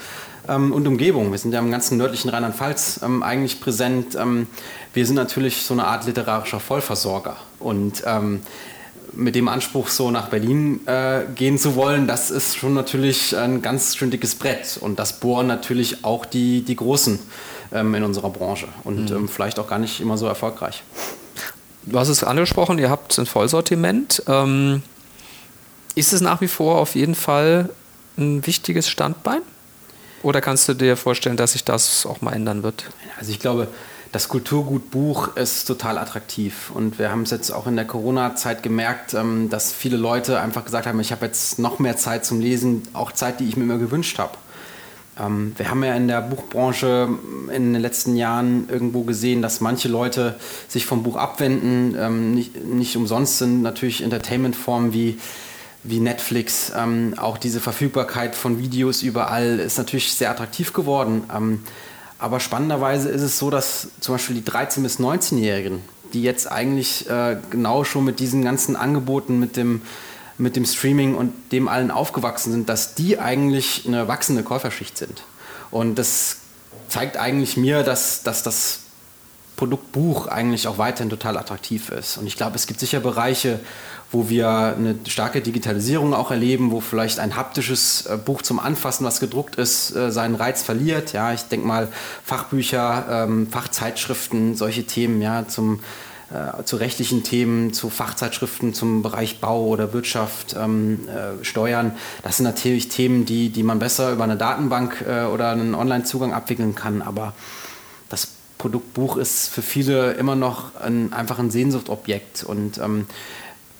[0.48, 1.30] ähm, und Umgebung.
[1.30, 4.14] Wir sind ja im ganzen nördlichen Rheinland-Pfalz ähm, eigentlich präsent.
[4.14, 4.46] Ähm,
[4.92, 7.36] wir sind natürlich so eine Art literarischer Vollversorger.
[7.58, 8.42] Und ähm,
[9.12, 13.62] mit dem Anspruch, so nach Berlin äh, gehen zu wollen, das ist schon natürlich ein
[13.62, 14.78] ganz schön dickes Brett.
[14.80, 17.18] Und das bohren natürlich auch die, die Großen
[17.72, 19.16] ähm, in unserer Branche und mhm.
[19.16, 20.82] Ähm, vielleicht auch gar nicht immer so erfolgreich.
[21.86, 24.22] Du hast es angesprochen, ihr habt ein Vollsortiment.
[25.94, 27.68] ist es nach wie vor auf jeden Fall
[28.16, 29.42] ein wichtiges Standbein?
[30.24, 32.86] Oder kannst du dir vorstellen, dass sich das auch mal ändern wird?
[33.18, 33.68] Also ich glaube,
[34.10, 36.70] das Kulturgutbuch ist total attraktiv.
[36.72, 40.64] Und wir haben es jetzt auch in der Corona-Zeit gemerkt, ähm, dass viele Leute einfach
[40.64, 43.64] gesagt haben, ich habe jetzt noch mehr Zeit zum Lesen, auch Zeit, die ich mir
[43.64, 44.32] immer gewünscht habe.
[45.20, 47.10] Ähm, wir haben ja in der Buchbranche
[47.52, 50.36] in den letzten Jahren irgendwo gesehen, dass manche Leute
[50.68, 51.96] sich vom Buch abwenden.
[52.00, 55.18] Ähm, nicht, nicht umsonst sind natürlich Entertainment-Formen wie,
[55.84, 61.24] wie Netflix, ähm, auch diese Verfügbarkeit von Videos überall ist natürlich sehr attraktiv geworden.
[62.18, 65.82] aber spannenderweise ist es so, dass zum Beispiel die 13- bis 19-Jährigen,
[66.14, 69.82] die jetzt eigentlich äh, genau schon mit diesen ganzen Angeboten, mit dem
[70.36, 75.22] mit dem Streaming und dem allen aufgewachsen sind, dass die eigentlich eine wachsende Käuferschicht sind.
[75.70, 76.38] Und das
[76.88, 78.80] zeigt eigentlich mir, dass, dass das
[79.56, 82.16] Produktbuch eigentlich auch weiterhin total attraktiv ist.
[82.16, 83.60] Und ich glaube, es gibt sicher Bereiche,
[84.14, 89.04] wo wir eine starke Digitalisierung auch erleben, wo vielleicht ein haptisches äh, Buch zum Anfassen,
[89.04, 91.12] was gedruckt ist, äh, seinen Reiz verliert.
[91.12, 91.88] Ja, ich denke mal
[92.24, 95.80] Fachbücher, ähm, Fachzeitschriften, solche Themen, ja, zum
[96.32, 101.92] äh, zu rechtlichen Themen, zu Fachzeitschriften zum Bereich Bau oder Wirtschaft, ähm, äh, Steuern.
[102.22, 106.74] Das sind natürlich Themen, die, die man besser über eine Datenbank oder einen Online-Zugang abwickeln
[106.74, 107.02] kann.
[107.02, 107.34] Aber
[108.08, 112.44] das Produktbuch ist für viele immer noch ein, einfach ein Sehnsuchtobjekt.
[112.44, 113.06] Und ähm,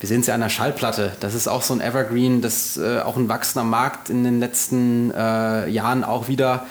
[0.04, 1.12] wir sehen es ja an der Schallplatte.
[1.20, 5.10] Das ist auch so ein Evergreen, das äh, auch ein wachsender Markt in den letzten
[5.12, 6.66] äh, Jahren auch wieder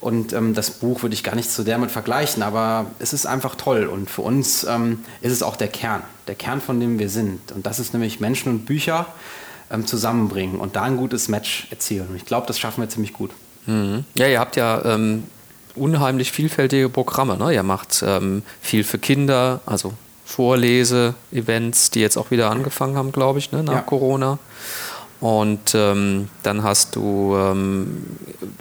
[0.00, 3.56] und ähm, das Buch würde ich gar nicht so damit vergleichen, aber es ist einfach
[3.56, 3.84] toll.
[3.84, 7.52] Und für uns ähm, ist es auch der Kern, der Kern, von dem wir sind.
[7.52, 9.04] Und das ist nämlich Menschen und Bücher
[9.70, 12.06] ähm, zusammenbringen und da ein gutes Match erzielen.
[12.08, 13.32] Und ich glaube, das schaffen wir ziemlich gut.
[13.66, 14.06] Mhm.
[14.14, 15.24] Ja, ihr habt ja ähm,
[15.74, 17.36] unheimlich vielfältige Programme.
[17.36, 17.52] Ne?
[17.52, 19.92] Ihr macht ähm, viel für Kinder, also
[20.28, 23.80] Vorlese-Events, die jetzt auch wieder angefangen haben, glaube ich, ne, nach ja.
[23.80, 24.38] Corona.
[25.20, 28.04] Und ähm, dann hast du ähm,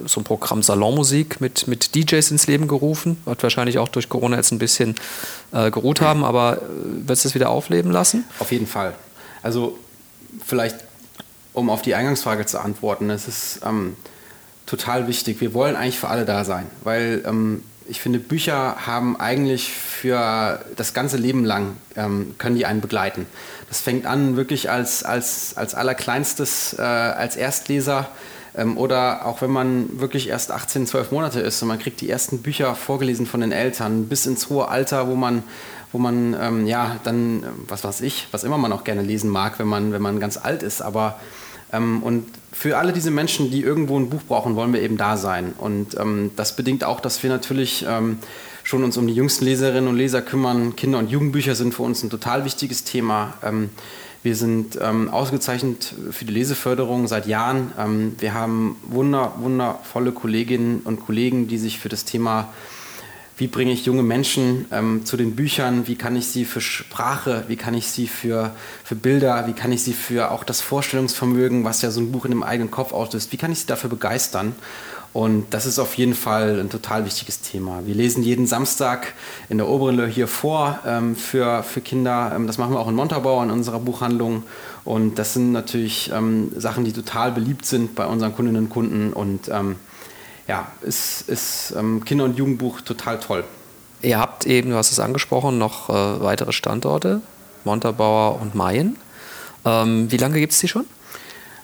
[0.05, 3.21] so ein Programm Salonmusik mit, mit DJs ins Leben gerufen.
[3.25, 4.95] Wird wahrscheinlich auch durch Corona jetzt ein bisschen
[5.51, 6.59] äh, geruht haben, aber äh,
[7.07, 8.23] wirst du es wieder aufleben lassen?
[8.39, 8.95] Auf jeden Fall.
[9.43, 9.77] Also
[10.43, 10.77] vielleicht,
[11.53, 13.97] um auf die Eingangsfrage zu antworten, es ist ähm,
[14.65, 15.41] total wichtig.
[15.41, 20.59] Wir wollen eigentlich für alle da sein, weil ähm, ich finde, Bücher haben eigentlich für
[20.75, 23.25] das ganze Leben lang, ähm, können die einen begleiten.
[23.69, 28.09] Das fängt an wirklich als, als, als allerkleinstes, äh, als Erstleser
[28.55, 32.09] ähm, oder auch wenn man wirklich erst 18, 12 Monate ist und man kriegt die
[32.09, 35.43] ersten Bücher vorgelesen von den Eltern bis ins hohe Alter, wo man
[35.93, 39.57] wo man ähm, ja dann, was weiß ich, was immer man auch gerne lesen mag,
[39.57, 41.17] wenn man, wenn man ganz alt ist, aber
[41.71, 45.53] und für alle diese Menschen, die irgendwo ein Buch brauchen, wollen wir eben da sein.
[45.57, 48.19] Und ähm, das bedingt auch, dass wir natürlich ähm,
[48.63, 50.75] schon uns um die jüngsten Leserinnen und Leser kümmern.
[50.75, 53.33] Kinder- und Jugendbücher sind für uns ein total wichtiges Thema.
[53.43, 53.69] Ähm,
[54.23, 57.71] wir sind ähm, ausgezeichnet für die Leseförderung seit Jahren.
[57.77, 62.53] Ähm, wir haben wunder, wundervolle Kolleginnen und Kollegen, die sich für das Thema
[63.37, 67.43] wie bringe ich junge Menschen ähm, zu den Büchern, wie kann ich sie für Sprache,
[67.47, 68.51] wie kann ich sie für,
[68.83, 72.25] für Bilder, wie kann ich sie für auch das Vorstellungsvermögen, was ja so ein Buch
[72.25, 74.55] in dem eigenen Kopf auslöst, wie kann ich sie dafür begeistern?
[75.13, 77.81] Und das ist auf jeden Fall ein total wichtiges Thema.
[77.85, 79.13] Wir lesen jeden Samstag
[79.49, 82.33] in der Oberen hier vor ähm, für, für Kinder.
[82.35, 84.43] Ähm, das machen wir auch in Montabaur in unserer Buchhandlung.
[84.83, 89.11] Und das sind natürlich ähm, Sachen, die total beliebt sind bei unseren Kundinnen und Kunden.
[89.11, 89.77] Und ähm,
[90.47, 93.43] ja, ist, ist ähm, Kinder- und Jugendbuch total toll.
[94.01, 97.21] Ihr habt eben, du hast es angesprochen, noch äh, weitere Standorte,
[97.63, 98.95] Montabaur und Mayen.
[99.65, 100.85] Ähm, wie lange gibt es die schon?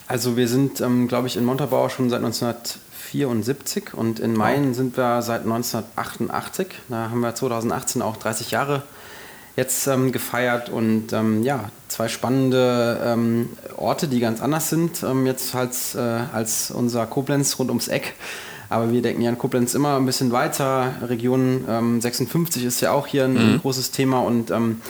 [0.08, 4.98] Also wir sind, ähm, glaube ich, in Montabaur schon seit 1974 und in Mayen sind
[4.98, 6.68] wir seit 1988.
[6.90, 8.84] Da haben wir 2018 auch 30 Jahre
[9.56, 15.28] jetzt ähm, gefeiert und ähm, ja, zwei spannende ähm, Orte, die ganz anders sind ähm,
[15.28, 18.16] jetzt als, äh, als unser Koblenz rund ums Eck.
[18.74, 20.96] Aber wir denken ja in Koblenz immer ein bisschen weiter.
[21.04, 23.60] Region ähm, 56 ist ja auch hier ein, mhm.
[23.62, 24.82] großes Thema und ähm,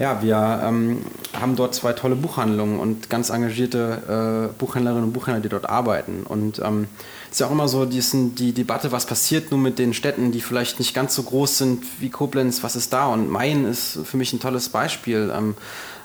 [0.00, 1.02] ja, wir ähm,
[1.40, 6.24] haben dort zwei tolle Buchhandlungen und ganz engagierte äh, Buchhändlerinnen und Buchhändler, die dort arbeiten.
[6.24, 6.86] Und ähm,
[7.26, 10.30] es ist ja auch immer so diesen, die Debatte, was passiert nun mit den Städten,
[10.30, 13.06] die vielleicht nicht ganz so groß sind wie Koblenz, was ist da?
[13.06, 15.32] Und Main ist für mich ein tolles Beispiel.
[15.36, 15.54] Ähm,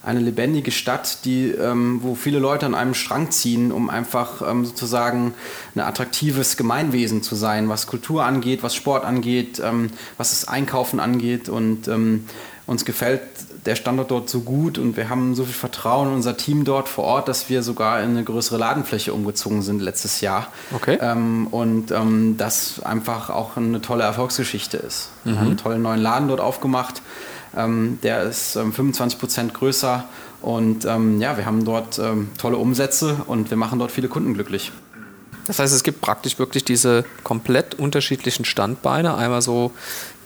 [0.03, 4.65] eine lebendige Stadt, die, ähm, wo viele Leute an einem Strang ziehen, um einfach ähm,
[4.65, 5.33] sozusagen
[5.75, 10.99] ein attraktives Gemeinwesen zu sein, was Kultur angeht, was Sport angeht, ähm, was das Einkaufen
[10.99, 11.47] angeht.
[11.47, 12.25] Und ähm,
[12.67, 13.21] uns gefällt
[13.65, 16.89] der Standort dort so gut und wir haben so viel Vertrauen in unser Team dort
[16.89, 20.47] vor Ort, dass wir sogar in eine größere Ladenfläche umgezogen sind letztes Jahr.
[20.73, 20.97] Okay.
[20.99, 25.11] Ähm, und ähm, das einfach auch eine tolle Erfolgsgeschichte ist.
[25.23, 25.29] Mhm.
[25.29, 27.01] Wir haben einen tollen neuen Laden dort aufgemacht
[27.55, 30.05] ähm, der ist ähm, 25 Prozent größer
[30.41, 34.33] und ähm, ja, wir haben dort ähm, tolle Umsätze und wir machen dort viele Kunden
[34.33, 34.71] glücklich.
[35.45, 39.15] Das heißt, es gibt praktisch wirklich diese komplett unterschiedlichen Standbeine.
[39.15, 39.71] Einmal so,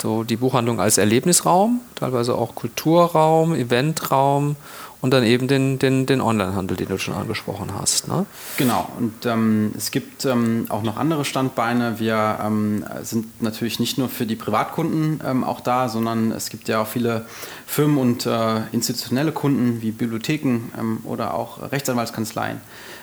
[0.01, 4.55] so die Buchhandlung als Erlebnisraum, teilweise auch Kulturraum, Eventraum
[5.01, 8.07] und dann eben den, den, den Onlinehandel, den du schon angesprochen hast.
[8.07, 8.25] Ne?
[8.57, 11.99] Genau, und ähm, es gibt ähm, auch noch andere Standbeine.
[11.99, 16.67] Wir ähm, sind natürlich nicht nur für die Privatkunden ähm, auch da, sondern es gibt
[16.67, 17.25] ja auch viele
[17.65, 22.61] Firmen und äh, institutionelle Kunden wie Bibliotheken ähm, oder auch Rechtsanwaltskanzleien,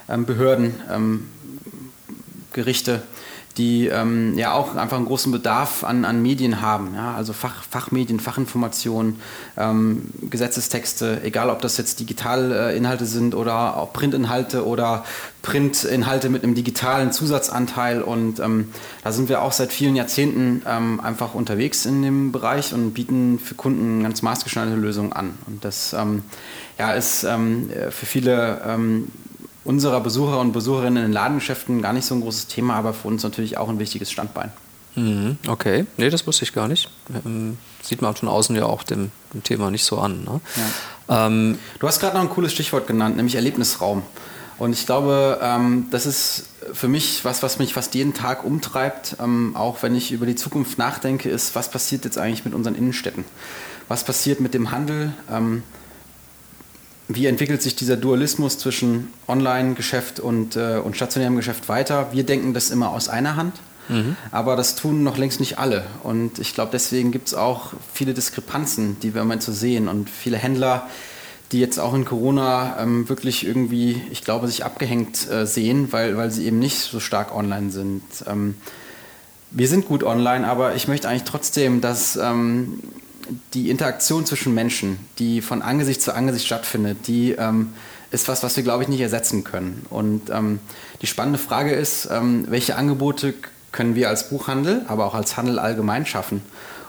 [0.09, 0.75] ähm, Behörden,
[2.53, 3.03] Gerichte
[3.57, 6.95] die ähm, ja auch einfach einen großen Bedarf an, an Medien haben.
[6.95, 7.15] Ja?
[7.15, 9.21] Also Fach, Fachmedien, Fachinformationen,
[9.57, 15.05] ähm, Gesetzestexte, egal ob das jetzt Digitalinhalte sind oder auch Printinhalte oder
[15.43, 18.03] Printinhalte mit einem digitalen Zusatzanteil.
[18.03, 18.71] Und ähm,
[19.05, 23.39] da sind wir auch seit vielen Jahrzehnten ähm, einfach unterwegs in dem Bereich und bieten
[23.39, 25.35] für Kunden ganz maßgeschneiderte Lösungen an.
[25.47, 26.23] Und das ähm,
[26.79, 28.61] ja, ist ähm, für viele
[29.65, 33.09] unserer Besucher und Besucherinnen in den Ladengeschäften gar nicht so ein großes Thema, aber für
[33.09, 34.53] uns natürlich auch ein wichtiges Standbein.
[34.97, 36.89] Mhm, okay, nee, das wusste ich gar nicht.
[37.25, 40.23] Ähm, sieht man von außen ja auch dem, dem Thema nicht so an.
[40.25, 40.41] Ne?
[41.09, 41.27] Ja.
[41.27, 44.03] Ähm, du hast gerade noch ein cooles Stichwort genannt, nämlich Erlebnisraum.
[44.57, 49.17] Und ich glaube, ähm, das ist für mich was, was mich fast jeden Tag umtreibt,
[49.21, 52.77] ähm, auch wenn ich über die Zukunft nachdenke, ist, was passiert jetzt eigentlich mit unseren
[52.77, 53.25] Innenstädten?
[53.89, 55.13] Was passiert mit dem Handel?
[57.09, 62.09] Wie entwickelt sich dieser Dualismus zwischen Online-Geschäft und, äh, und stationärem Geschäft weiter?
[62.13, 64.17] Wir denken das immer aus einer Hand, mhm.
[64.31, 65.85] aber das tun noch längst nicht alle.
[66.03, 69.89] Und ich glaube, deswegen gibt es auch viele Diskrepanzen, die wir im Moment so sehen.
[69.89, 70.89] Und viele Händler,
[71.53, 76.17] die jetzt auch in Corona ähm, wirklich irgendwie, ich glaube, sich abgehängt äh, sehen, weil,
[76.17, 78.03] weil sie eben nicht so stark online sind.
[78.27, 78.55] Ähm,
[79.51, 82.81] wir sind gut online, aber ich möchte eigentlich trotzdem, dass ähm,
[83.55, 87.73] die Interaktion zwischen Menschen, die von Angesicht zu Angesicht stattfindet, die ähm,
[88.11, 89.85] ist was, was wir, glaube ich, nicht ersetzen können.
[89.91, 90.61] Und ähm,
[91.03, 93.35] die spannende Frage ist, ähm, welche Angebote
[93.73, 96.43] können wir als Buchhandel, aber auch als Handel allgemein schaffen,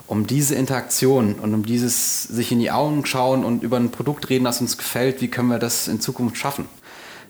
[0.08, 4.30] um diese Interaktion und um dieses sich in die Augen schauen und über ein Produkt
[4.30, 6.66] reden, das uns gefällt, wie können wir das in Zukunft schaffen?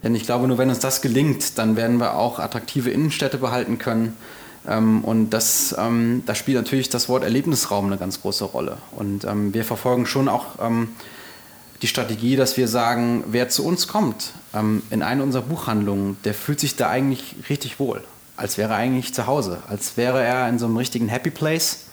[0.04, 3.78] Denn ich glaube, nur wenn uns das gelingt, dann werden wir auch attraktive Innenstädte behalten
[3.78, 4.16] können
[4.68, 8.78] und das, ähm, da spielt natürlich das Wort Erlebnisraum eine ganz große Rolle.
[8.92, 10.46] Und ähm, wir verfolgen schon auch
[11.82, 14.32] die Strategie, dass wir sagen, wer zu uns kommt
[14.90, 18.02] in eine unserer Buchhandlungen, der fühlt sich da eigentlich richtig wohl,
[18.38, 21.88] als wäre er eigentlich zu Hause, als wäre er in so einem richtigen Happy Place,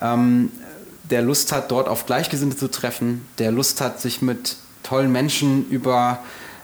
[0.00, 5.68] der Lust hat, dort auf Gleichgesinnte zu treffen, der Lust hat, sich mit tollen Menschen
[5.68, 6.20] über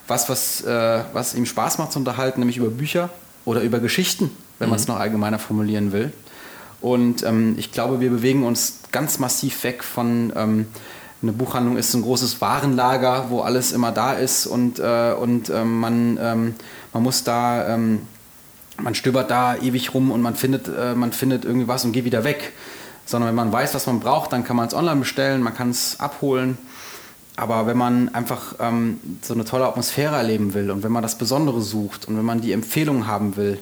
[0.06, 3.10] was, was, äh, was ihm Spaß macht zu unterhalten, nämlich über Bücher
[3.44, 4.94] oder über Geschichten wenn man es mhm.
[4.94, 6.12] noch allgemeiner formulieren will.
[6.80, 10.66] Und ähm, ich glaube, wir bewegen uns ganz massiv weg von, ähm,
[11.22, 15.80] eine Buchhandlung ist ein großes Warenlager, wo alles immer da ist und, äh, und ähm,
[15.80, 16.54] man, ähm,
[16.92, 18.02] man muss da, ähm,
[18.76, 22.04] man stöbert da ewig rum und man findet, äh, man findet irgendwie was und geht
[22.04, 22.52] wieder weg.
[23.06, 25.70] Sondern wenn man weiß, was man braucht, dann kann man es online bestellen, man kann
[25.70, 26.58] es abholen.
[27.36, 31.18] Aber wenn man einfach ähm, so eine tolle Atmosphäre erleben will und wenn man das
[31.18, 33.58] Besondere sucht und wenn man die Empfehlung haben will,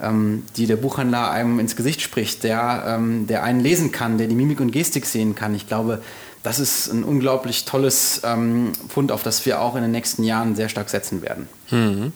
[0.00, 4.34] die der Buchhändler einem ins Gesicht spricht, der, ähm, der einen lesen kann, der die
[4.34, 5.54] Mimik und Gestik sehen kann.
[5.54, 6.02] Ich glaube,
[6.42, 10.56] das ist ein unglaublich tolles ähm, Fund, auf das wir auch in den nächsten Jahren
[10.56, 11.48] sehr stark setzen werden.
[11.70, 12.12] Mhm.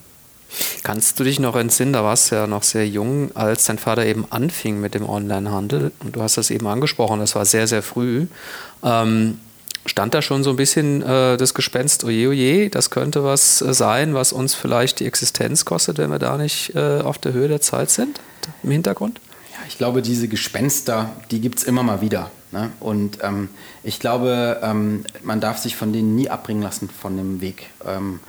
[0.83, 4.07] Kannst du dich noch entsinnen, da warst du ja noch sehr jung, als dein Vater
[4.07, 5.93] eben anfing mit dem Onlinehandel.
[6.01, 8.27] Und du hast das eben angesprochen, das war sehr, sehr früh.
[8.83, 9.39] Ähm,
[9.89, 13.75] stand da schon so ein bisschen äh, das Gespenst, oje, oje, das könnte was äh,
[13.75, 17.49] sein, was uns vielleicht die Existenz kostet, wenn wir da nicht äh, auf der Höhe
[17.49, 18.21] der Zeit sind,
[18.63, 19.21] im Hintergrund?
[19.53, 22.31] Ja, ich glaube, diese Gespenster, die gibt es immer mal wieder.
[22.51, 22.71] Ne?
[22.81, 23.51] Und ähm,
[23.83, 27.69] ich glaube, ähm, man darf sich von denen nie abbringen lassen von dem Weg.
[27.87, 28.21] Ähm,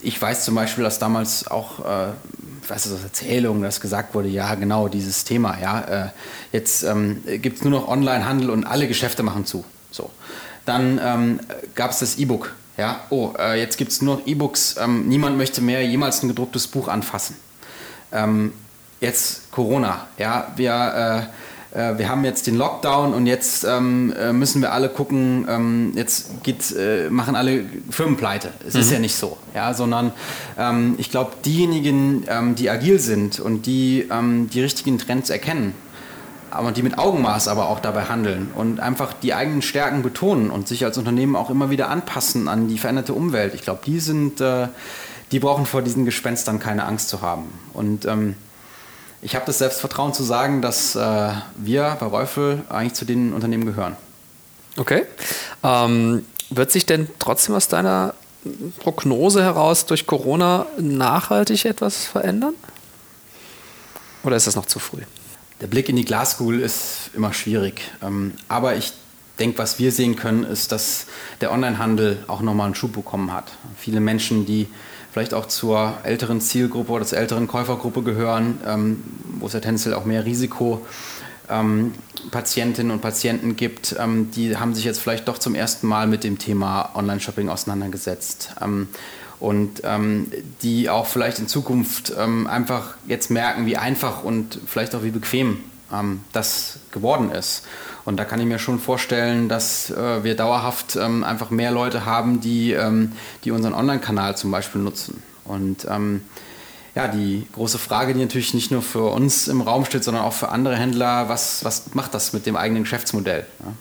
[0.00, 2.08] ich weiß zum Beispiel, dass damals auch, äh,
[2.62, 6.08] ich weiß aus Erzählungen, dass gesagt wurde, ja genau, dieses Thema, ja, äh,
[6.52, 9.64] jetzt ähm, gibt es nur noch Online-Handel und alle Geschäfte machen zu.
[9.94, 10.10] So.
[10.64, 11.40] Dann ähm,
[11.76, 12.52] gab es das E-Book.
[12.76, 14.76] Ja, oh, äh, jetzt gibt es nur E-Books.
[14.80, 17.36] Ähm, niemand möchte mehr jemals ein gedrucktes Buch anfassen.
[18.10, 18.52] Ähm,
[19.00, 20.08] jetzt Corona.
[20.18, 21.28] Ja, wir,
[21.72, 25.46] äh, äh, wir haben jetzt den Lockdown und jetzt ähm, äh, müssen wir alle gucken.
[25.48, 28.50] Ähm, jetzt geht, äh, machen alle Firmen pleite.
[28.66, 28.80] Es mhm.
[28.80, 30.10] ist ja nicht so, ja, sondern
[30.58, 32.26] ähm, ich glaube, diejenigen,
[32.56, 34.08] die agil sind und die
[34.52, 35.74] die richtigen Trends erkennen,
[36.54, 40.68] aber die mit Augenmaß aber auch dabei handeln und einfach die eigenen Stärken betonen und
[40.68, 43.54] sich als Unternehmen auch immer wieder anpassen an die veränderte Umwelt.
[43.54, 44.68] Ich glaube, die sind, äh,
[45.32, 47.52] die brauchen vor diesen Gespenstern keine Angst zu haben.
[47.72, 48.36] Und ähm,
[49.20, 53.66] ich habe das Selbstvertrauen zu sagen, dass äh, wir bei Reufel eigentlich zu den Unternehmen
[53.66, 53.96] gehören.
[54.76, 55.04] Okay.
[55.62, 58.14] Ähm, wird sich denn trotzdem aus deiner
[58.80, 62.54] Prognose heraus durch Corona nachhaltig etwas verändern?
[64.22, 65.00] Oder ist das noch zu früh?
[65.60, 67.80] Der Blick in die Glaskugel ist immer schwierig.
[68.02, 68.92] Ähm, aber ich
[69.38, 71.06] denke, was wir sehen können, ist, dass
[71.40, 73.52] der Onlinehandel auch nochmal einen Schub bekommen hat.
[73.76, 74.66] Viele Menschen, die
[75.12, 79.04] vielleicht auch zur älteren Zielgruppe oder zur älteren Käufergruppe gehören, ähm,
[79.38, 85.00] wo es ja tendenziell auch mehr Risikopatientinnen und Patienten gibt, ähm, die haben sich jetzt
[85.00, 88.56] vielleicht doch zum ersten Mal mit dem Thema Online-Shopping auseinandergesetzt
[89.40, 90.30] und ähm,
[90.62, 95.10] die auch vielleicht in Zukunft ähm, einfach jetzt merken, wie einfach und vielleicht auch wie
[95.10, 95.58] bequem
[95.92, 97.66] ähm, das geworden ist.
[98.04, 102.04] Und da kann ich mir schon vorstellen, dass äh, wir dauerhaft ähm, einfach mehr Leute
[102.04, 103.12] haben, die, ähm,
[103.44, 105.22] die unseren Online-Kanal zum Beispiel nutzen.
[105.44, 106.22] Und ähm,
[106.94, 110.32] ja, die große Frage, die natürlich nicht nur für uns im Raum steht, sondern auch
[110.32, 113.46] für andere Händler, was, was macht das mit dem eigenen Geschäftsmodell?
[113.60, 113.72] Ja?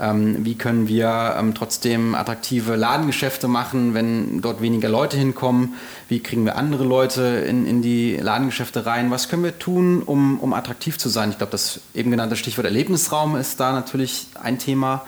[0.00, 5.74] Ähm, wie können wir ähm, trotzdem attraktive Ladengeschäfte machen, wenn dort weniger Leute hinkommen?
[6.08, 9.10] Wie kriegen wir andere Leute in, in die Ladengeschäfte rein?
[9.10, 11.30] Was können wir tun, um, um attraktiv zu sein?
[11.30, 15.04] Ich glaube, das eben genannte Stichwort Erlebnisraum ist da natürlich ein Thema.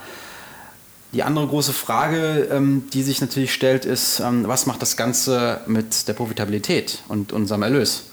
[1.13, 6.07] Die andere große Frage, ähm, die sich natürlich stellt, ist, was macht das Ganze mit
[6.07, 8.09] der Profitabilität und unserem Erlös?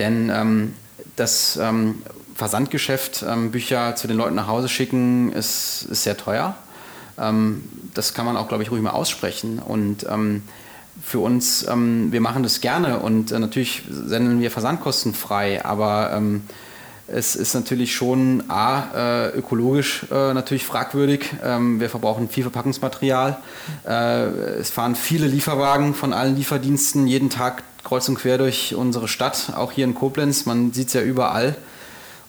[0.00, 0.72] Denn
[1.14, 1.56] das
[2.34, 6.56] Versandgeschäft ähm, Bücher zu den Leuten nach Hause schicken, ist, ist sehr teuer.
[7.18, 9.58] Ähm, das kann man auch, glaube ich, ruhig mal aussprechen.
[9.58, 10.42] Und ähm,
[11.02, 16.42] für uns, ähm, wir machen das gerne und äh, natürlich senden wir versandkostenfrei, aber ähm,
[17.06, 21.26] es ist natürlich schon A, äh, ökologisch äh, natürlich fragwürdig.
[21.44, 23.36] Ähm, wir verbrauchen viel Verpackungsmaterial.
[23.86, 24.24] Äh,
[24.60, 29.52] es fahren viele Lieferwagen von allen Lieferdiensten jeden Tag kreuz und quer durch unsere Stadt,
[29.54, 30.46] auch hier in Koblenz.
[30.46, 31.56] Man sieht es ja überall.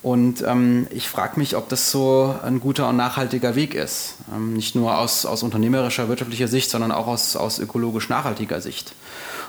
[0.06, 4.18] Und ähm, ich frage mich, ob das so ein guter und nachhaltiger Weg ist.
[4.32, 8.94] Ähm, nicht nur aus, aus unternehmerischer, wirtschaftlicher Sicht, sondern auch aus, aus ökologisch nachhaltiger Sicht.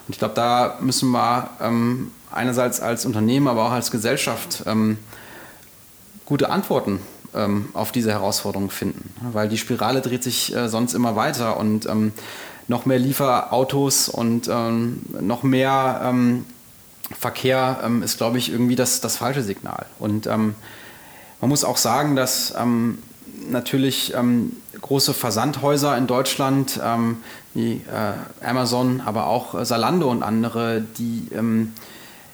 [0.09, 4.97] Und ich glaube, da müssen wir ähm, einerseits als Unternehmen, aber auch als Gesellschaft ähm,
[6.25, 7.01] gute Antworten
[7.35, 9.13] ähm, auf diese Herausforderungen finden.
[9.33, 12.15] Weil die Spirale dreht sich äh, sonst immer weiter und ähm,
[12.67, 16.01] noch mehr Lieferautos und noch mehr
[17.19, 19.87] Verkehr ähm, ist, glaube ich, irgendwie das, das falsche Signal.
[19.99, 20.55] Und ähm,
[21.41, 22.99] man muss auch sagen, dass ähm,
[23.49, 27.19] natürlich ähm, große Versandhäuser in Deutschland, ähm,
[27.55, 31.73] wie äh, Amazon, aber auch Salando und andere, die ähm,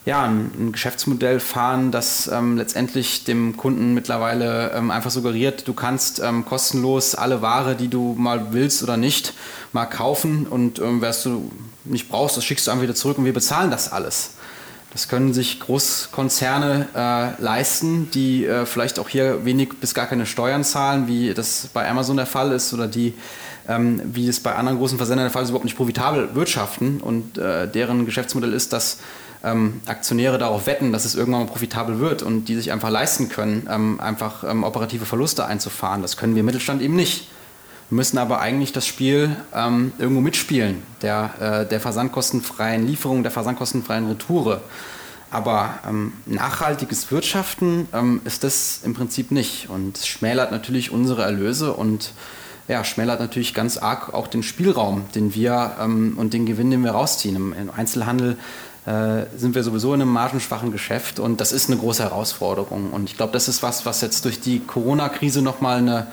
[0.04, 7.14] ja, ein, ein, Geschäftsmodell fahren, das letztendlich dem Kunden mittlerweile einfach suggeriert, du kannst kostenlos
[7.14, 9.32] alle Ware, die du mal willst oder nicht,
[9.70, 11.52] mal kaufen und was du
[11.84, 14.32] nicht brauchst, das schickst du einfach wieder zurück und wir bezahlen das alles.
[14.92, 20.26] Das können sich Großkonzerne äh, leisten, die äh, vielleicht auch hier wenig bis gar keine
[20.26, 23.14] Steuern zahlen, wie das bei Amazon der Fall ist oder die,
[23.68, 27.38] ähm, wie es bei anderen großen Versendern der Fall ist, überhaupt nicht profitabel wirtschaften und
[27.38, 28.98] äh, deren Geschäftsmodell ist, dass
[29.42, 33.30] ähm, Aktionäre darauf wetten, dass es irgendwann mal profitabel wird und die sich einfach leisten
[33.30, 36.02] können, ähm, einfach ähm, operative Verluste einzufahren.
[36.02, 37.28] Das können wir im Mittelstand eben nicht.
[37.92, 44.08] Müssen aber eigentlich das Spiel ähm, irgendwo mitspielen, der, äh, der versandkostenfreien Lieferung, der versandkostenfreien
[44.08, 44.62] Retoure.
[45.30, 49.68] Aber ähm, nachhaltiges Wirtschaften ähm, ist das im Prinzip nicht.
[49.68, 52.14] Und schmälert natürlich unsere Erlöse und
[52.66, 56.84] ja, schmälert natürlich ganz arg auch den Spielraum, den wir ähm, und den Gewinn, den
[56.84, 57.36] wir rausziehen.
[57.36, 58.38] Im, im Einzelhandel
[58.86, 62.90] äh, sind wir sowieso in einem margenschwachen Geschäft und das ist eine große Herausforderung.
[62.90, 66.06] Und ich glaube, das ist was, was jetzt durch die Corona-Krise nochmal eine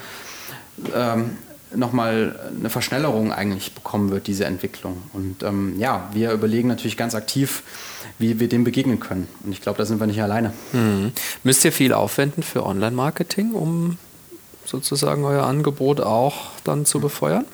[0.94, 1.38] ähm,
[1.75, 4.97] nochmal eine Verschnellerung eigentlich bekommen wird, diese Entwicklung.
[5.13, 7.63] Und ähm, ja, wir überlegen natürlich ganz aktiv,
[8.17, 9.27] wie wir dem begegnen können.
[9.43, 10.53] Und ich glaube, da sind wir nicht alleine.
[10.73, 11.12] Mhm.
[11.43, 13.97] Müsst ihr viel aufwenden für Online-Marketing, um
[14.65, 17.45] sozusagen euer Angebot auch dann zu befeuern?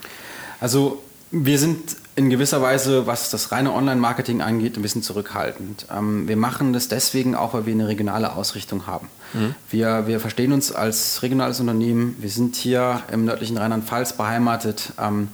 [0.59, 1.01] Also
[1.31, 5.87] wir sind in gewisser Weise, was das reine Online-Marketing angeht, ein bisschen zurückhaltend.
[5.95, 9.09] Ähm, wir machen das deswegen auch, weil wir eine regionale Ausrichtung haben.
[9.33, 9.55] Mhm.
[9.69, 12.15] Wir, wir verstehen uns als regionales Unternehmen.
[12.19, 14.93] Wir sind hier im nördlichen Rheinland-Pfalz beheimatet.
[14.99, 15.27] Ähm,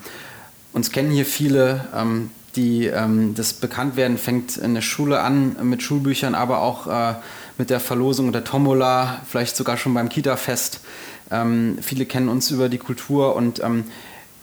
[0.74, 5.84] uns kennen hier viele, ähm, die ähm, das Bekanntwerden fängt in der Schule an mit
[5.84, 7.16] Schulbüchern, aber auch äh,
[7.60, 10.82] mit der Verlosung der Tombola, vielleicht sogar schon beim Kita-Fest.
[11.30, 13.86] Ähm, viele kennen uns über die Kultur und ähm,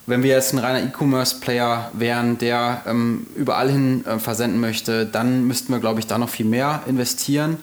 [0.09, 5.47] wenn wir jetzt ein reiner E-Commerce-Player wären, der ähm, überall hin äh, versenden möchte, dann
[5.47, 7.59] müssten wir, glaube ich, da noch viel mehr investieren.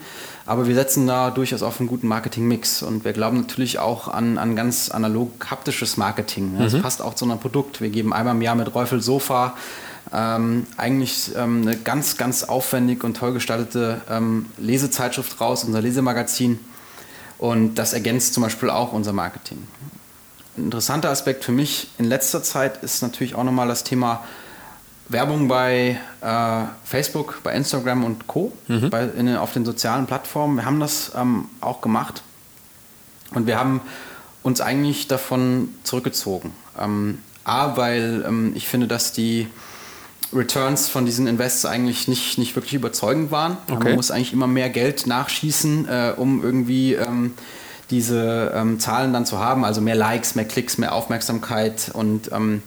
[0.45, 4.37] Aber wir setzen da durchaus auf einen guten Marketing-Mix und wir glauben natürlich auch an,
[4.37, 6.57] an ganz analog haptisches Marketing.
[6.59, 6.83] Das mhm.
[6.83, 7.81] passt auch zu unserem Produkt.
[7.81, 9.55] Wir geben einmal im Jahr mit Räufel Sofa
[10.13, 16.59] ähm, eigentlich ähm, eine ganz, ganz aufwendig und toll gestaltete ähm, Lesezeitschrift raus, unser Lesemagazin.
[17.39, 19.57] Und das ergänzt zum Beispiel auch unser Marketing.
[20.57, 24.23] Interessanter Aspekt für mich in letzter Zeit ist natürlich auch nochmal das Thema
[25.09, 28.51] Werbung bei äh, Facebook, bei Instagram und Co.
[28.67, 28.89] Mhm.
[28.89, 30.55] Bei, in, auf den sozialen Plattformen.
[30.55, 32.23] Wir haben das ähm, auch gemacht
[33.31, 33.81] und wir haben
[34.43, 36.51] uns eigentlich davon zurückgezogen.
[36.79, 39.47] Ähm, A, weil ähm, ich finde, dass die
[40.33, 43.57] Returns von diesen Invests eigentlich nicht, nicht wirklich überzeugend waren.
[43.69, 43.83] Okay.
[43.89, 47.35] Man muss eigentlich immer mehr Geld nachschießen, äh, um irgendwie ähm,
[47.89, 49.65] diese ähm, Zahlen dann zu haben.
[49.65, 51.91] Also mehr Likes, mehr Klicks, mehr Aufmerksamkeit.
[51.93, 52.63] Und ähm,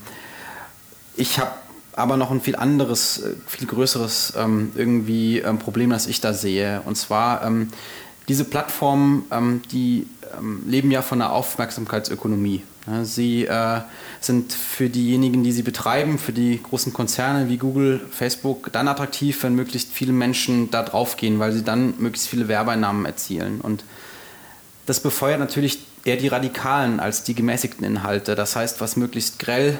[1.15, 1.51] ich habe
[1.93, 6.33] aber noch ein viel anderes, äh, viel größeres ähm, irgendwie ähm, Problem, das ich da
[6.33, 6.81] sehe.
[6.85, 7.69] Und zwar ähm,
[8.27, 9.23] diese Plattformen,
[9.71, 10.05] die
[10.63, 12.61] leben ja von der Aufmerksamkeitsökonomie.
[13.03, 13.81] Sie äh,
[14.19, 19.43] sind für diejenigen, die sie betreiben, für die großen Konzerne wie Google, Facebook, dann attraktiv,
[19.43, 23.61] wenn möglichst viele Menschen da drauf gehen, weil sie dann möglichst viele Werbeeinnahmen erzielen.
[23.61, 23.83] Und
[24.89, 28.33] das befeuert natürlich eher die radikalen als die gemäßigten Inhalte.
[28.33, 29.77] Das heißt, was möglichst grell,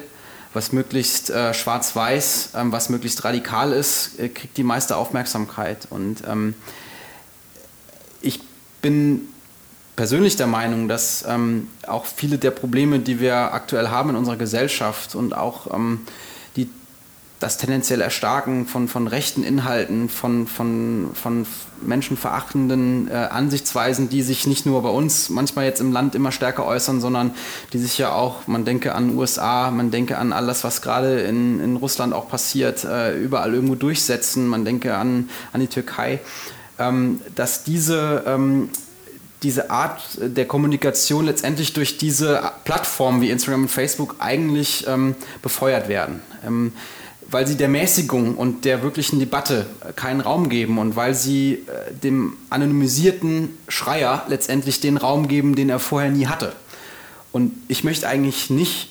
[0.53, 5.87] was möglichst äh, schwarz-weiß, ähm, was möglichst radikal ist, äh, kriegt die meiste Aufmerksamkeit.
[5.89, 6.53] Und ähm,
[8.21, 8.39] ich
[8.83, 9.21] bin
[9.95, 14.37] persönlich der Meinung, dass ähm, auch viele der Probleme, die wir aktuell haben in unserer
[14.37, 16.01] Gesellschaft und auch ähm,
[17.39, 21.47] das tendenziell Erstarken von, von rechten Inhalten, von, von, von
[21.81, 26.65] menschenverachtenden äh, Ansichtsweisen, die sich nicht nur bei uns manchmal jetzt im Land immer stärker
[26.65, 27.31] äußern, sondern
[27.71, 31.61] die sich ja auch, man denke an USA, man denke an alles, was gerade in,
[31.61, 36.19] in Russland auch passiert, äh, überall irgendwo durchsetzen, man denke an, an die Türkei,
[36.77, 38.69] ähm, dass diese ähm,
[39.41, 45.87] diese Art der Kommunikation letztendlich durch diese Plattformen wie Instagram und Facebook eigentlich ähm, befeuert
[45.87, 46.21] werden.
[46.45, 46.73] Ähm,
[47.31, 51.93] weil sie der Mäßigung und der wirklichen Debatte keinen Raum geben und weil sie äh,
[51.93, 56.53] dem anonymisierten Schreier letztendlich den Raum geben, den er vorher nie hatte.
[57.31, 58.89] Und ich möchte eigentlich nicht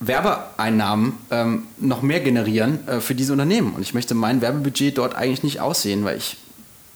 [0.00, 3.74] Werbeeinnahmen ähm, noch mehr generieren äh, für diese Unternehmen.
[3.74, 6.36] Und ich möchte mein Werbebudget dort eigentlich nicht aussehen, weil ich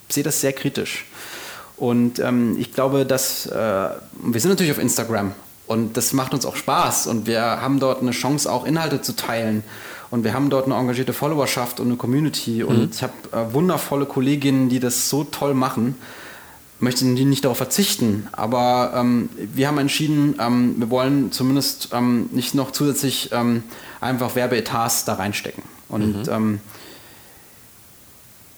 [0.08, 1.06] sehe das sehr kritisch.
[1.76, 5.32] Und ähm, ich glaube, dass äh, wir sind natürlich auf Instagram
[5.68, 9.14] und das macht uns auch Spaß und wir haben dort eine Chance, auch Inhalte zu
[9.14, 9.62] teilen.
[10.10, 12.62] Und wir haben dort eine engagierte Followerschaft und eine Community.
[12.62, 12.90] Und mhm.
[12.92, 15.96] ich habe äh, wundervolle Kolleginnen, die das so toll machen.
[16.80, 22.54] Möchte nicht darauf verzichten, aber ähm, wir haben entschieden, ähm, wir wollen zumindest ähm, nicht
[22.54, 23.64] noch zusätzlich ähm,
[24.00, 25.64] einfach Werbeetats da reinstecken.
[25.88, 26.60] Und mhm ähm,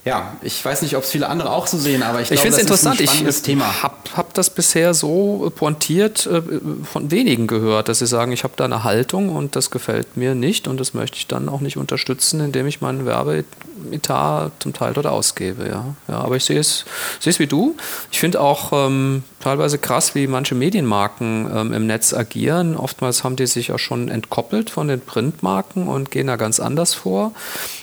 [0.04, 2.50] ja, ich weiß nicht, ob es viele andere auch so sehen, aber ich, ich glaube,
[2.50, 3.00] das interessant.
[3.00, 3.70] ist ein spannendes ich Thema.
[3.70, 6.40] Ich habe hab das bisher so pointiert äh,
[6.84, 10.34] von wenigen gehört, dass sie sagen, ich habe da eine Haltung und das gefällt mir
[10.34, 14.94] nicht und das möchte ich dann auch nicht unterstützen, indem ich meinen Werbeetat zum Teil
[14.94, 15.68] dort ausgebe.
[15.68, 16.86] Ja, ja aber ich sehe es,
[17.20, 17.76] sehe es wie du.
[18.10, 22.76] Ich finde auch ähm, teilweise krass, wie manche Medienmarken ähm, im Netz agieren.
[22.76, 26.94] Oftmals haben die sich auch schon entkoppelt von den Printmarken und gehen da ganz anders
[26.94, 27.32] vor.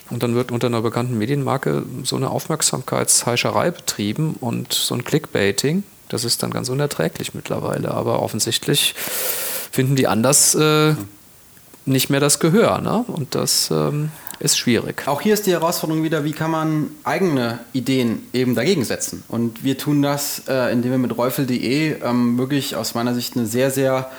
[0.09, 5.83] Und dann wird unter einer bekannten Medienmarke so eine Aufmerksamkeitsheischerei betrieben und so ein Clickbaiting.
[6.09, 7.91] Das ist dann ganz unerträglich mittlerweile.
[7.91, 8.95] Aber offensichtlich
[9.71, 10.95] finden die anders äh,
[11.85, 12.79] nicht mehr das Gehör.
[12.79, 13.05] Ne?
[13.07, 15.03] Und das ähm, ist schwierig.
[15.07, 19.23] Auch hier ist die Herausforderung wieder, wie kann man eigene Ideen eben dagegen setzen?
[19.27, 23.45] Und wir tun das, äh, indem wir mit reufel.de ähm, wirklich aus meiner Sicht eine
[23.45, 24.09] sehr, sehr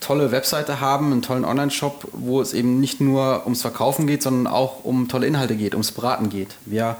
[0.00, 4.52] tolle Webseite haben, einen tollen Online-Shop, wo es eben nicht nur ums Verkaufen geht, sondern
[4.52, 6.56] auch um tolle Inhalte geht, ums Beraten geht.
[6.64, 6.96] Wir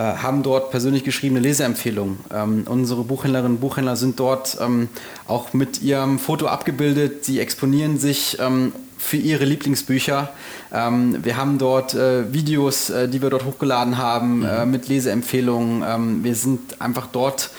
[0.00, 2.18] haben dort persönlich geschriebene Leseempfehlungen.
[2.32, 4.88] Ähm, unsere Buchhändlerinnen und Buchhändler sind dort ähm,
[5.26, 7.24] auch mit ihrem Foto abgebildet.
[7.24, 8.72] Sie exponieren sich ähm,
[9.02, 10.30] für ihre Lieblingsbücher.
[10.72, 14.44] Ähm, wir haben dort äh, Videos, äh, die wir dort hochgeladen haben, mhm.
[14.44, 15.82] Äh, mit Leseempfehlungen.
[15.86, 17.50] Ähm, wir sind einfach dort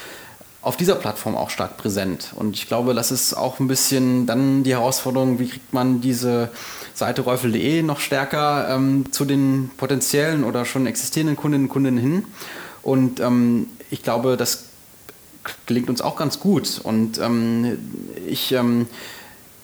[0.64, 2.32] auf dieser Plattform auch stark präsent.
[2.36, 6.50] Und ich glaube, das ist auch ein bisschen dann die Herausforderung, wie kriegt man diese
[6.94, 12.26] Seite räufel.de noch stärker ähm, zu den potenziellen oder schon existierenden Kundinnen und Kunden hin.
[12.82, 14.66] Und ähm, ich glaube, das
[15.66, 16.80] gelingt uns auch ganz gut.
[16.82, 17.78] Und ähm,
[18.26, 18.88] ich ähm,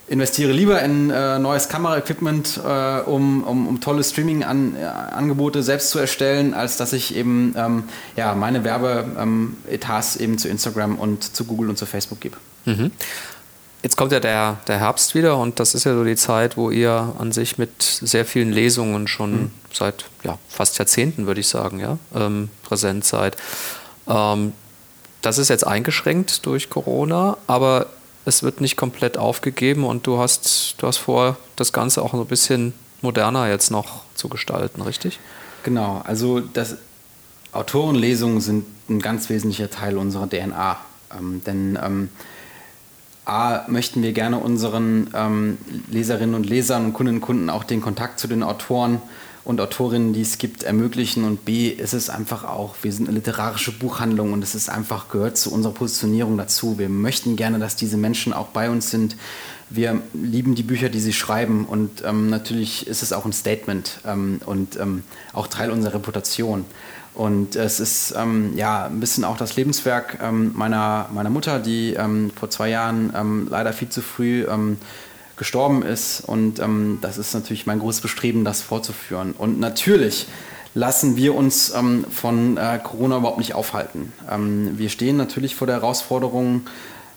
[0.09, 6.53] investiere lieber in äh, neues Kameraequipment, äh, um, um, um, tolle Streaming-Angebote selbst zu erstellen,
[6.53, 7.83] als dass ich eben ähm,
[8.15, 12.37] ja, meine Werbeetats eben zu Instagram und zu Google und zu Facebook gebe.
[12.65, 12.91] Mhm.
[13.83, 16.69] Jetzt kommt ja der, der Herbst wieder und das ist ja so die Zeit, wo
[16.69, 19.51] ihr an sich mit sehr vielen Lesungen schon mhm.
[19.71, 23.37] seit ja, fast Jahrzehnten, würde ich sagen, ja, ähm, präsent seid.
[24.07, 24.53] Ähm,
[25.21, 27.87] das ist jetzt eingeschränkt durch Corona, aber
[28.29, 32.21] es wird nicht komplett aufgegeben und du hast, du hast vor, das Ganze auch so
[32.21, 35.19] ein bisschen moderner jetzt noch zu gestalten, richtig?
[35.63, 36.77] Genau, also das
[37.51, 40.77] Autorenlesungen sind ein ganz wesentlicher Teil unserer DNA.
[41.17, 42.09] Ähm, denn ähm,
[43.25, 45.57] A, möchten wir gerne unseren ähm,
[45.91, 49.01] Leserinnen und Lesern und Kundinnen und Kunden auch den Kontakt zu den Autoren
[49.43, 51.23] und Autorinnen, die es gibt, ermöglichen.
[51.23, 55.09] Und B, ist es einfach auch, wir sind eine literarische Buchhandlung und es ist einfach,
[55.09, 56.77] gehört zu unserer Positionierung dazu.
[56.77, 59.15] Wir möchten gerne, dass diese Menschen auch bei uns sind.
[59.69, 63.99] Wir lieben die Bücher, die sie schreiben und ähm, natürlich ist es auch ein Statement
[64.05, 66.65] ähm, und ähm, auch Teil unserer Reputation.
[67.13, 71.93] Und es ist ähm, ja ein bisschen auch das Lebenswerk ähm, meiner, meiner Mutter, die
[71.93, 74.45] ähm, vor zwei Jahren leider viel zu früh
[75.39, 76.21] gestorben ist.
[76.21, 79.33] Und ähm, das ist natürlich mein großes Bestreben, das fortzuführen.
[79.35, 80.27] Und natürlich
[80.75, 81.73] lassen wir uns
[82.11, 84.13] von äh, Corona überhaupt nicht aufhalten.
[84.77, 86.67] wir stehen natürlich vor der Herausforderung,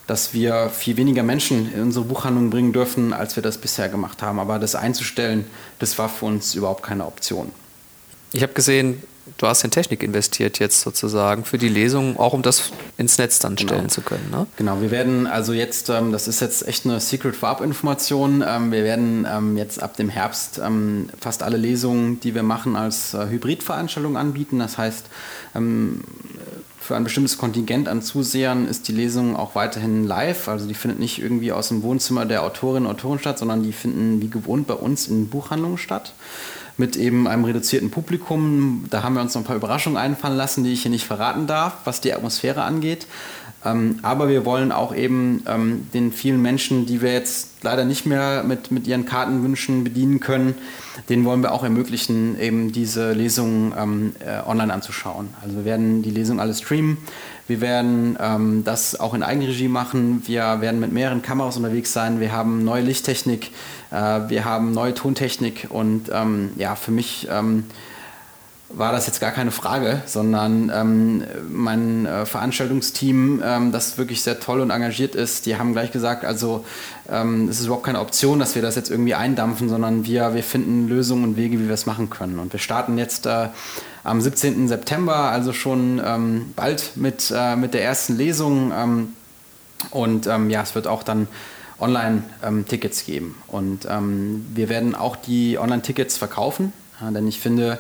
[0.06, 4.22] dass wir viel weniger Menschen in unsere Buchhandlung bringen dürfen, als wir das bisher gemacht
[4.22, 4.38] haben.
[4.38, 5.44] Aber das einzustellen,
[5.78, 7.50] das war für uns überhaupt keine Option.
[8.32, 9.02] Ich habe gesehen,
[9.38, 13.38] du hast in Technik investiert jetzt sozusagen für die Lesung, auch um das ins Netz
[13.38, 13.68] dann genau.
[13.68, 14.28] stellen zu können.
[14.30, 14.46] Ne?
[14.56, 18.84] Genau, wir werden also jetzt, ähm, das ist jetzt echt eine Secret Vorab-Information, ähm, wir
[18.84, 23.28] werden ähm, jetzt ab dem Herbst ähm, fast alle Lesungen, die wir machen, als äh,
[23.28, 24.58] Hybridveranstaltung anbieten.
[24.58, 25.06] Das heißt,
[25.54, 26.02] ähm,
[26.80, 30.48] für ein bestimmtes Kontingent an Zusehern ist die Lesung auch weiterhin live.
[30.48, 33.72] Also die findet nicht irgendwie aus dem Wohnzimmer der Autorinnen und Autoren statt, sondern die
[33.72, 36.12] finden wie gewohnt bei uns in Buchhandlungen statt
[36.76, 38.84] mit eben einem reduzierten Publikum.
[38.90, 41.46] Da haben wir uns noch ein paar Überraschungen einfallen lassen, die ich hier nicht verraten
[41.46, 43.06] darf, was die Atmosphäre angeht.
[43.64, 48.06] Ähm, aber wir wollen auch eben ähm, den vielen Menschen, die wir jetzt leider nicht
[48.06, 50.54] mehr mit, mit ihren Kartenwünschen bedienen können,
[51.08, 55.28] denen wollen wir auch ermöglichen, eben diese Lesungen ähm, äh, online anzuschauen.
[55.42, 56.98] Also wir werden die Lesung alle streamen.
[57.46, 60.22] Wir werden ähm, das auch in Eigenregie machen.
[60.26, 62.18] Wir werden mit mehreren Kameras unterwegs sein.
[62.18, 63.52] Wir haben neue Lichttechnik.
[63.93, 65.68] Äh, wir haben neue Tontechnik.
[65.68, 67.64] Und ähm, ja, für mich ähm,
[68.74, 74.40] war das jetzt gar keine Frage, sondern ähm, mein äh, Veranstaltungsteam, ähm, das wirklich sehr
[74.40, 76.64] toll und engagiert ist, die haben gleich gesagt, also
[77.11, 80.43] ähm, es ist überhaupt keine Option, dass wir das jetzt irgendwie eindampfen, sondern wir, wir
[80.43, 82.38] finden Lösungen und Wege, wie wir es machen können.
[82.38, 83.49] Und wir starten jetzt äh,
[84.05, 84.68] am 17.
[84.68, 88.72] September, also schon ähm, bald mit, äh, mit der ersten Lesung.
[89.90, 91.26] Und ja, es wird auch dann
[91.82, 93.34] Online-Tickets geben.
[93.48, 96.72] Und wir werden auch die Online-Tickets verkaufen,
[97.10, 97.78] denn ich finde,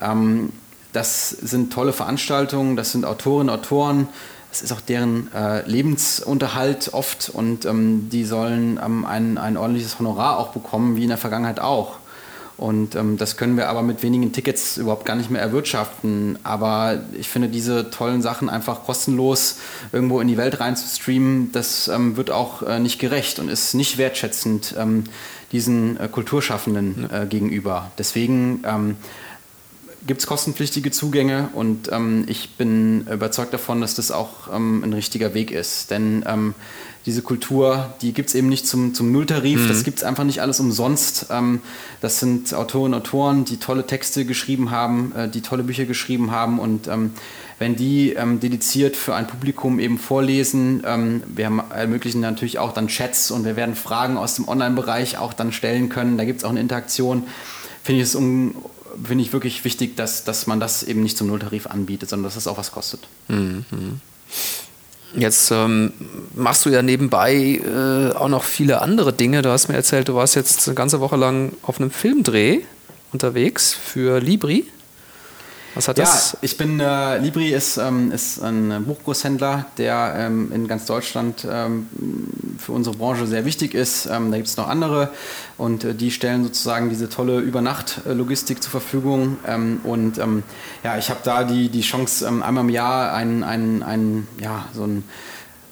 [0.00, 0.50] ähm,
[0.92, 4.08] das sind tolle Veranstaltungen, das sind Autorinnen, Autoren,
[4.50, 9.98] das ist auch deren äh, Lebensunterhalt oft und ähm, die sollen ähm, ein, ein ordentliches
[9.98, 11.96] Honorar auch bekommen, wie in der Vergangenheit auch.
[12.62, 16.38] Und ähm, das können wir aber mit wenigen Tickets überhaupt gar nicht mehr erwirtschaften.
[16.44, 19.58] Aber ich finde, diese tollen Sachen einfach kostenlos
[19.90, 23.48] irgendwo in die Welt rein zu streamen, das ähm, wird auch äh, nicht gerecht und
[23.48, 25.04] ist nicht wertschätzend ähm,
[25.50, 27.90] diesen äh, Kulturschaffenden äh, gegenüber.
[27.98, 28.96] Deswegen ähm,
[30.06, 34.92] gibt es kostenpflichtige Zugänge und ähm, ich bin überzeugt davon, dass das auch ähm, ein
[34.92, 35.90] richtiger Weg ist.
[35.90, 36.54] Denn ähm,
[37.06, 39.68] diese Kultur, die gibt es eben nicht zum, zum Nulltarif, mhm.
[39.68, 41.26] das gibt es einfach nicht alles umsonst.
[41.30, 41.60] Ähm,
[42.00, 46.32] das sind Autorinnen und Autoren, die tolle Texte geschrieben haben, äh, die tolle Bücher geschrieben
[46.32, 47.12] haben und ähm,
[47.58, 50.82] wenn die ähm, dediziert für ein Publikum eben vorlesen,
[51.28, 55.52] wir ermöglichen natürlich auch dann Chats und wir werden Fragen aus dem Online-Bereich auch dann
[55.52, 56.18] stellen können.
[56.18, 57.22] Da gibt es auch eine Interaktion.
[57.84, 58.56] Finde ich es um,
[59.04, 62.36] finde ich wirklich wichtig, dass, dass man das eben nicht zum Nulltarif anbietet, sondern dass
[62.36, 63.00] es auch was kostet.
[63.28, 63.64] Mhm.
[65.14, 65.92] Jetzt ähm,
[66.34, 69.42] machst du ja nebenbei äh, auch noch viele andere Dinge.
[69.42, 72.60] Du hast mir erzählt, du warst jetzt eine ganze Woche lang auf einem Filmdreh
[73.12, 74.64] unterwegs für Libri.
[75.74, 76.36] Was hat ja, das?
[76.42, 81.88] ich bin, äh, Libri ist, ähm, ist ein Buchgroßhändler, der ähm, in ganz Deutschland ähm,
[82.58, 84.06] für unsere Branche sehr wichtig ist.
[84.06, 85.10] Ähm, da gibt es noch andere
[85.56, 89.38] und äh, die stellen sozusagen diese tolle Übernacht-Logistik zur Verfügung.
[89.46, 90.42] Ähm, und ähm,
[90.84, 94.84] ja, ich habe da die, die Chance, einmal im Jahr ein, ein, ein, ja, so
[94.84, 95.04] ein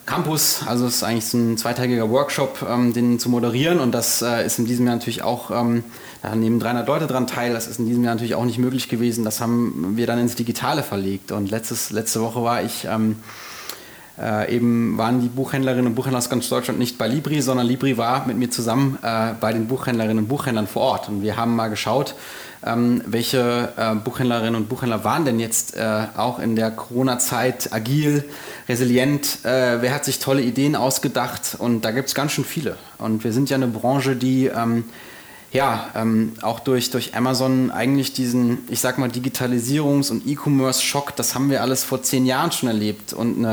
[0.05, 4.21] Campus, also es ist eigentlich so ein zweiteiliger Workshop, ähm, den zu moderieren und das
[4.21, 5.83] äh, ist in diesem Jahr natürlich auch, ähm,
[6.21, 8.89] da nehmen 300 Leute dran teil, das ist in diesem Jahr natürlich auch nicht möglich
[8.89, 13.17] gewesen, das haben wir dann ins Digitale verlegt und letztes, letzte Woche war ich, ähm,
[14.19, 17.97] äh, eben waren die Buchhändlerinnen und Buchhändler aus ganz Deutschland nicht bei Libri, sondern Libri
[17.97, 21.55] war mit mir zusammen äh, bei den Buchhändlerinnen und Buchhändlern vor Ort und wir haben
[21.55, 22.13] mal geschaut,
[22.63, 28.23] ähm, welche äh, Buchhändlerinnen und Buchhändler waren denn jetzt äh, auch in der Corona-Zeit agil,
[28.69, 29.39] resilient?
[29.43, 31.55] Äh, wer hat sich tolle Ideen ausgedacht?
[31.57, 32.75] Und da gibt es ganz schön viele.
[32.99, 34.83] Und wir sind ja eine Branche, die ähm,
[35.51, 41.35] ja, ähm, auch durch, durch Amazon eigentlich diesen, ich sag mal, Digitalisierungs- und E-Commerce-Schock, das
[41.35, 43.11] haben wir alles vor zehn Jahren schon erlebt.
[43.11, 43.45] Und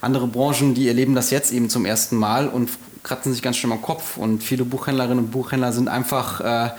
[0.00, 2.70] andere Branchen, die erleben das jetzt eben zum ersten Mal und
[3.04, 4.16] kratzen sich ganz schön am Kopf.
[4.16, 6.70] Und viele Buchhändlerinnen und Buchhändler sind einfach äh,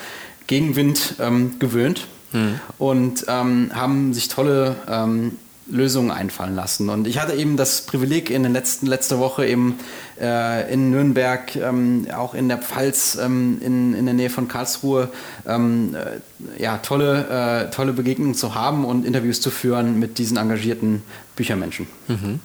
[0.48, 2.60] Gegenwind ähm, gewöhnt mhm.
[2.78, 5.38] und ähm, haben sich tolle ähm,
[5.70, 6.90] Lösungen einfallen lassen.
[6.90, 9.80] Und ich hatte eben das Privileg in den letzten letzte Woche eben
[10.20, 15.10] äh, in Nürnberg, ähm, auch in der Pfalz, ähm, in, in der Nähe von Karlsruhe,
[15.46, 20.38] ähm, äh, ja, tolle, äh, tolle Begegnungen zu haben und Interviews zu führen mit diesen
[20.38, 21.04] engagierten
[21.36, 21.88] Büchermenschen.
[22.08, 22.40] Mhm.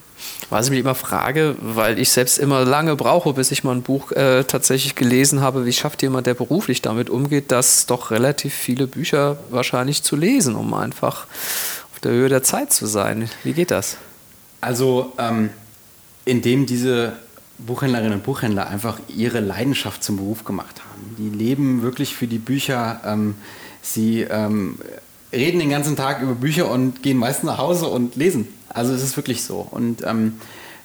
[0.51, 3.83] Was ich mich immer frage, weil ich selbst immer lange brauche, bis ich mal ein
[3.83, 8.55] Buch äh, tatsächlich gelesen habe, wie schafft jemand, der beruflich damit umgeht, das doch relativ
[8.55, 11.27] viele Bücher wahrscheinlich zu lesen, um einfach
[11.93, 13.29] auf der Höhe der Zeit zu sein.
[13.43, 13.97] Wie geht das?
[14.61, 15.51] Also, ähm,
[16.25, 17.15] indem diese
[17.67, 21.17] Buchhändlerinnen und Buchhändler einfach ihre Leidenschaft zum Beruf gemacht haben.
[21.19, 23.01] Die leben wirklich für die Bücher.
[23.05, 23.35] Ähm,
[23.81, 24.79] sie ähm,
[25.33, 28.49] reden den ganzen Tag über Bücher und gehen meist nach Hause und lesen.
[28.69, 29.67] Also es ist wirklich so.
[29.71, 30.41] Und ähm,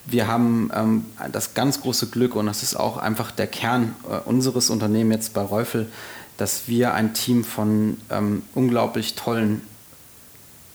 [0.05, 4.17] wir haben ähm, das ganz große Glück und das ist auch einfach der Kern äh,
[4.27, 5.89] unseres Unternehmens jetzt bei Reufel,
[6.37, 9.61] dass wir ein Team von ähm, unglaublich tollen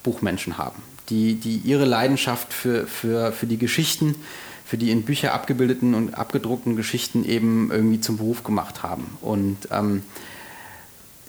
[0.02, 4.16] Buchmenschen haben, die, die ihre Leidenschaft für, für, für die Geschichten,
[4.64, 9.18] für die in Bücher abgebildeten und abgedruckten Geschichten eben irgendwie zum Beruf gemacht haben.
[9.20, 10.02] Und ähm,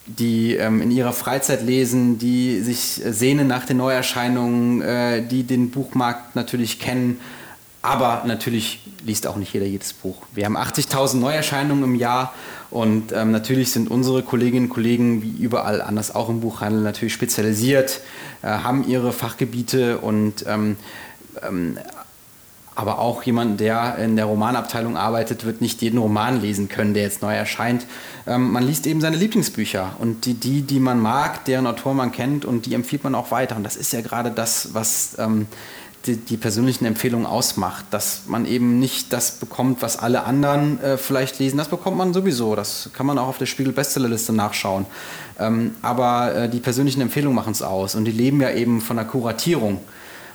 [0.06, 5.72] die ähm, in ihrer Freizeit lesen, die sich sehnen nach den Neuerscheinungen, äh, die den
[5.72, 7.20] Buchmarkt natürlich kennen.
[7.82, 10.18] Aber natürlich liest auch nicht jeder jedes Buch.
[10.34, 12.34] Wir haben 80.000 Neuerscheinungen im Jahr
[12.70, 17.14] und ähm, natürlich sind unsere Kolleginnen und Kollegen wie überall anders auch im Buchhandel natürlich
[17.14, 18.00] spezialisiert,
[18.42, 20.78] äh, haben ihre Fachgebiete und ähm,
[21.48, 21.78] ähm
[22.76, 27.04] aber auch jemand, der in der Romanabteilung arbeitet, wird nicht jeden Roman lesen können, der
[27.04, 27.86] jetzt neu erscheint.
[28.26, 32.12] Ähm, man liest eben seine Lieblingsbücher und die, die, die man mag, deren Autor man
[32.12, 33.56] kennt und die empfiehlt man auch weiter.
[33.56, 35.48] Und das ist ja gerade das, was ähm,
[36.06, 40.98] die, die, persönlichen Empfehlungen ausmacht, dass man eben nicht das bekommt, was alle anderen äh,
[40.98, 41.58] vielleicht lesen.
[41.58, 42.56] Das bekommt man sowieso.
[42.56, 44.86] Das kann man auch auf der Spiegel-Bestsellerliste nachschauen.
[45.40, 48.98] Ähm, aber äh, die persönlichen Empfehlungen machen es aus und die leben ja eben von
[48.98, 49.80] der Kuratierung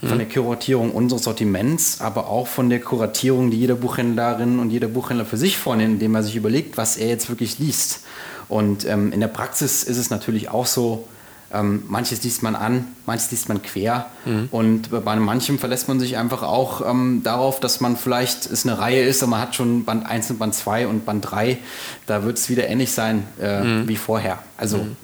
[0.07, 4.89] von der Kuratierung unseres Sortiments, aber auch von der Kuratierung, die jeder Buchhändlerin und jeder
[4.89, 8.05] Buchhändler für sich vornimmt, indem er sich überlegt, was er jetzt wirklich liest.
[8.49, 11.09] Und ähm, in der Praxis ist es natürlich auch so,
[11.53, 14.07] ähm, manches liest man an, manches liest man quer.
[14.25, 14.49] Mhm.
[14.51, 18.79] Und bei manchem verlässt man sich einfach auch ähm, darauf, dass man vielleicht es eine
[18.79, 21.59] Reihe ist und man hat schon Band 1 und Band 2 und Band 3.
[22.07, 23.89] Da wird es wieder ähnlich sein äh, mhm.
[23.89, 24.39] wie vorher.
[24.57, 24.97] Also mhm.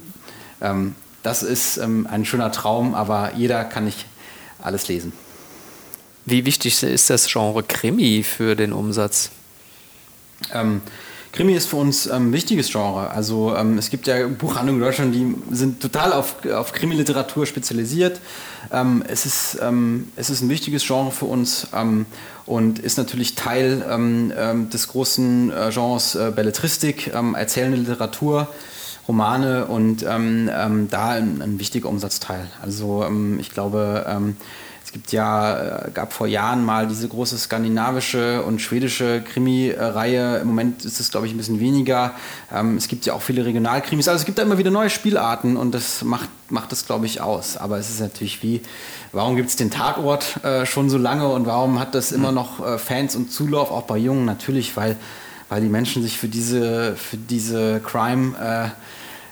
[0.61, 4.05] ähm, das ist ähm, ein schöner Traum, aber jeder kann nicht
[4.65, 5.13] alles lesen.
[6.27, 9.31] Wie wichtig ist das Genre Krimi für den Umsatz?
[10.53, 10.81] Ähm,
[11.33, 13.11] Krimi ist für uns ein ähm, wichtiges Genre.
[13.11, 18.21] Also ähm, es gibt ja Buchhandlungen in Deutschland, die sind total auf, auf Krimi-Literatur spezialisiert.
[18.73, 22.07] Ähm, es, ist, ähm, es ist ein wichtiges Genre für uns ähm,
[22.47, 28.49] und ist natürlich Teil ähm, des großen äh, Genres äh, Belletristik, erzählende Literatur.
[29.07, 32.47] Romane und ähm, ähm, da ein, ein, wichtiger Umsatzteil.
[32.63, 34.37] Also ähm, ich glaube, ähm,
[34.85, 40.39] es gibt ja, äh, gab vor Jahren mal diese große skandinavische und schwedische Krimi-Reihe.
[40.39, 42.13] Im Moment ist es, glaube ich, ein bisschen weniger.
[42.53, 44.09] Ähm, es gibt ja auch viele Regionalkrimis.
[44.09, 47.23] Also es gibt da immer wieder neue Spielarten und das macht, macht das, glaube ich,
[47.23, 47.57] aus.
[47.57, 48.61] Aber es ist natürlich wie,
[49.13, 52.65] warum gibt es den Tatort äh, schon so lange und warum hat das immer noch
[52.65, 54.27] äh, Fans und Zulauf, auch bei Jungen?
[54.27, 54.97] Natürlich, weil
[55.49, 58.73] weil die Menschen sich für diese, für diese Crime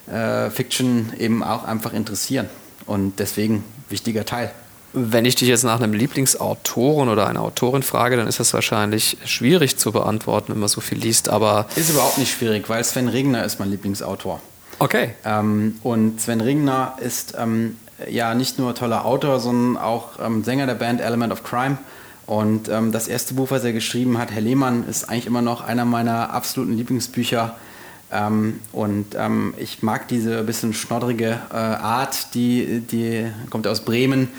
[0.09, 2.49] äh, äh, Fiction eben auch einfach interessieren.
[2.87, 4.51] Und deswegen wichtiger Teil.
[4.95, 9.17] Wenn ich dich jetzt nach einem Lieblingsautoren oder einer Autorin frage, dann ist das wahrscheinlich
[9.25, 11.31] schwierig zu beantworten, wenn man so viel liest.
[11.31, 14.41] Aber ist überhaupt nicht schwierig, weil Sven Regner ist mein Lieblingsautor.
[14.79, 15.15] Okay.
[15.25, 17.79] Ähm, und Sven Regner ist ähm,
[18.11, 21.79] ja nicht nur toller Autor, sondern auch ähm, Sänger der Band Element of Crime.
[22.33, 25.61] Und ähm, das erste Buch, was er geschrieben hat, Herr Lehmann, ist eigentlich immer noch
[25.61, 27.57] einer meiner absoluten Lieblingsbücher.
[28.11, 34.31] Ähm, und ähm, ich mag diese bisschen schnoddrige äh, Art, die, die kommt aus Bremen,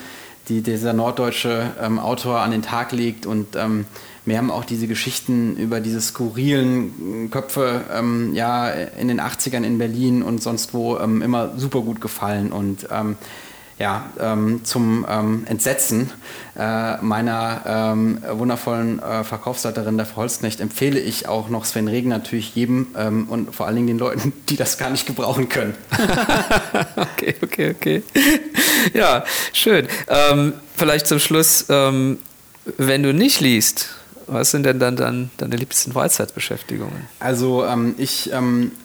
[0.50, 3.28] die dieser norddeutsche ähm, Autor an den Tag legt.
[3.28, 3.86] Und ähm,
[4.26, 9.78] mir haben auch diese Geschichten über diese skurrilen Köpfe ähm, ja, in den 80ern in
[9.78, 12.52] Berlin und sonst wo immer super gut gefallen.
[12.52, 12.88] Und
[13.80, 16.12] ja, ähm, zum ähm, Entsetzen
[16.58, 22.10] äh, meiner ähm, wundervollen äh, Verkaufsleiterin, der Frau Holzknecht, empfehle ich auch noch Sven Regen
[22.10, 25.74] natürlich jedem ähm, und vor allen Dingen den Leuten, die das gar nicht gebrauchen können.
[26.96, 28.04] okay, okay, okay.
[28.94, 29.88] Ja, schön.
[30.08, 32.20] Ähm, vielleicht zum Schluss, ähm,
[32.78, 33.90] wenn du nicht liest,
[34.28, 37.10] was sind denn dann, dann deine liebsten Freizeitbeschäftigungen?
[37.20, 37.66] Also
[37.98, 38.32] ich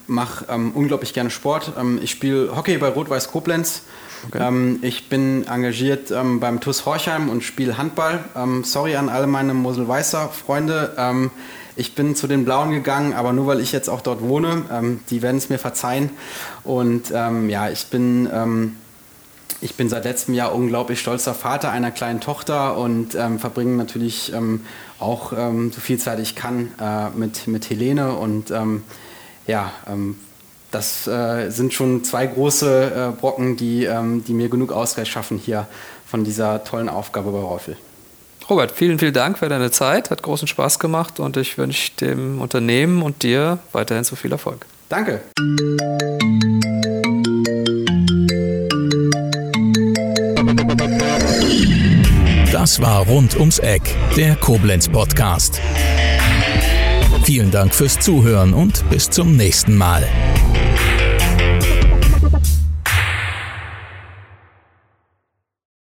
[0.05, 1.71] mache unglaublich gerne Sport.
[2.01, 3.83] ich spiele Hockey bei Rot-Weiß Koblenz.
[4.27, 4.39] Okay.
[4.41, 8.23] Ähm, ich bin engagiert ähm, beim TUS Horchheim und spiele Handball.
[8.35, 10.93] Ähm, sorry an alle meine Mosel-Weißer Freunde.
[10.97, 11.31] Ähm,
[11.75, 14.63] ich bin zu den Blauen gegangen, aber nur weil ich jetzt auch dort wohne.
[14.71, 16.09] Ähm, die werden es mir verzeihen.
[16.63, 18.75] Und ähm, ja, ich bin
[19.61, 24.31] ich bin seit letztem Jahr unglaublich stolzer Vater einer kleinen Tochter und ähm, verbringe natürlich
[24.31, 24.61] ähm,
[24.99, 28.13] auch ähm, so viel Zeit ich kann äh, mit, mit Helene.
[28.13, 28.53] Und
[29.47, 29.71] ja,
[30.71, 35.37] das äh, sind schon zwei große äh, Brocken, die, ähm, die mir genug Ausgleich schaffen
[35.37, 35.67] hier
[36.05, 37.77] von dieser tollen Aufgabe bei Roffel.
[38.49, 40.09] Robert, vielen, vielen Dank für deine Zeit.
[40.09, 44.65] Hat großen Spaß gemacht und ich wünsche dem Unternehmen und dir weiterhin so viel Erfolg.
[44.89, 45.21] Danke.
[52.51, 53.83] Das war Rund ums Eck,
[54.17, 55.61] der Koblenz Podcast.
[57.23, 60.07] Vielen Dank fürs Zuhören und bis zum nächsten Mal.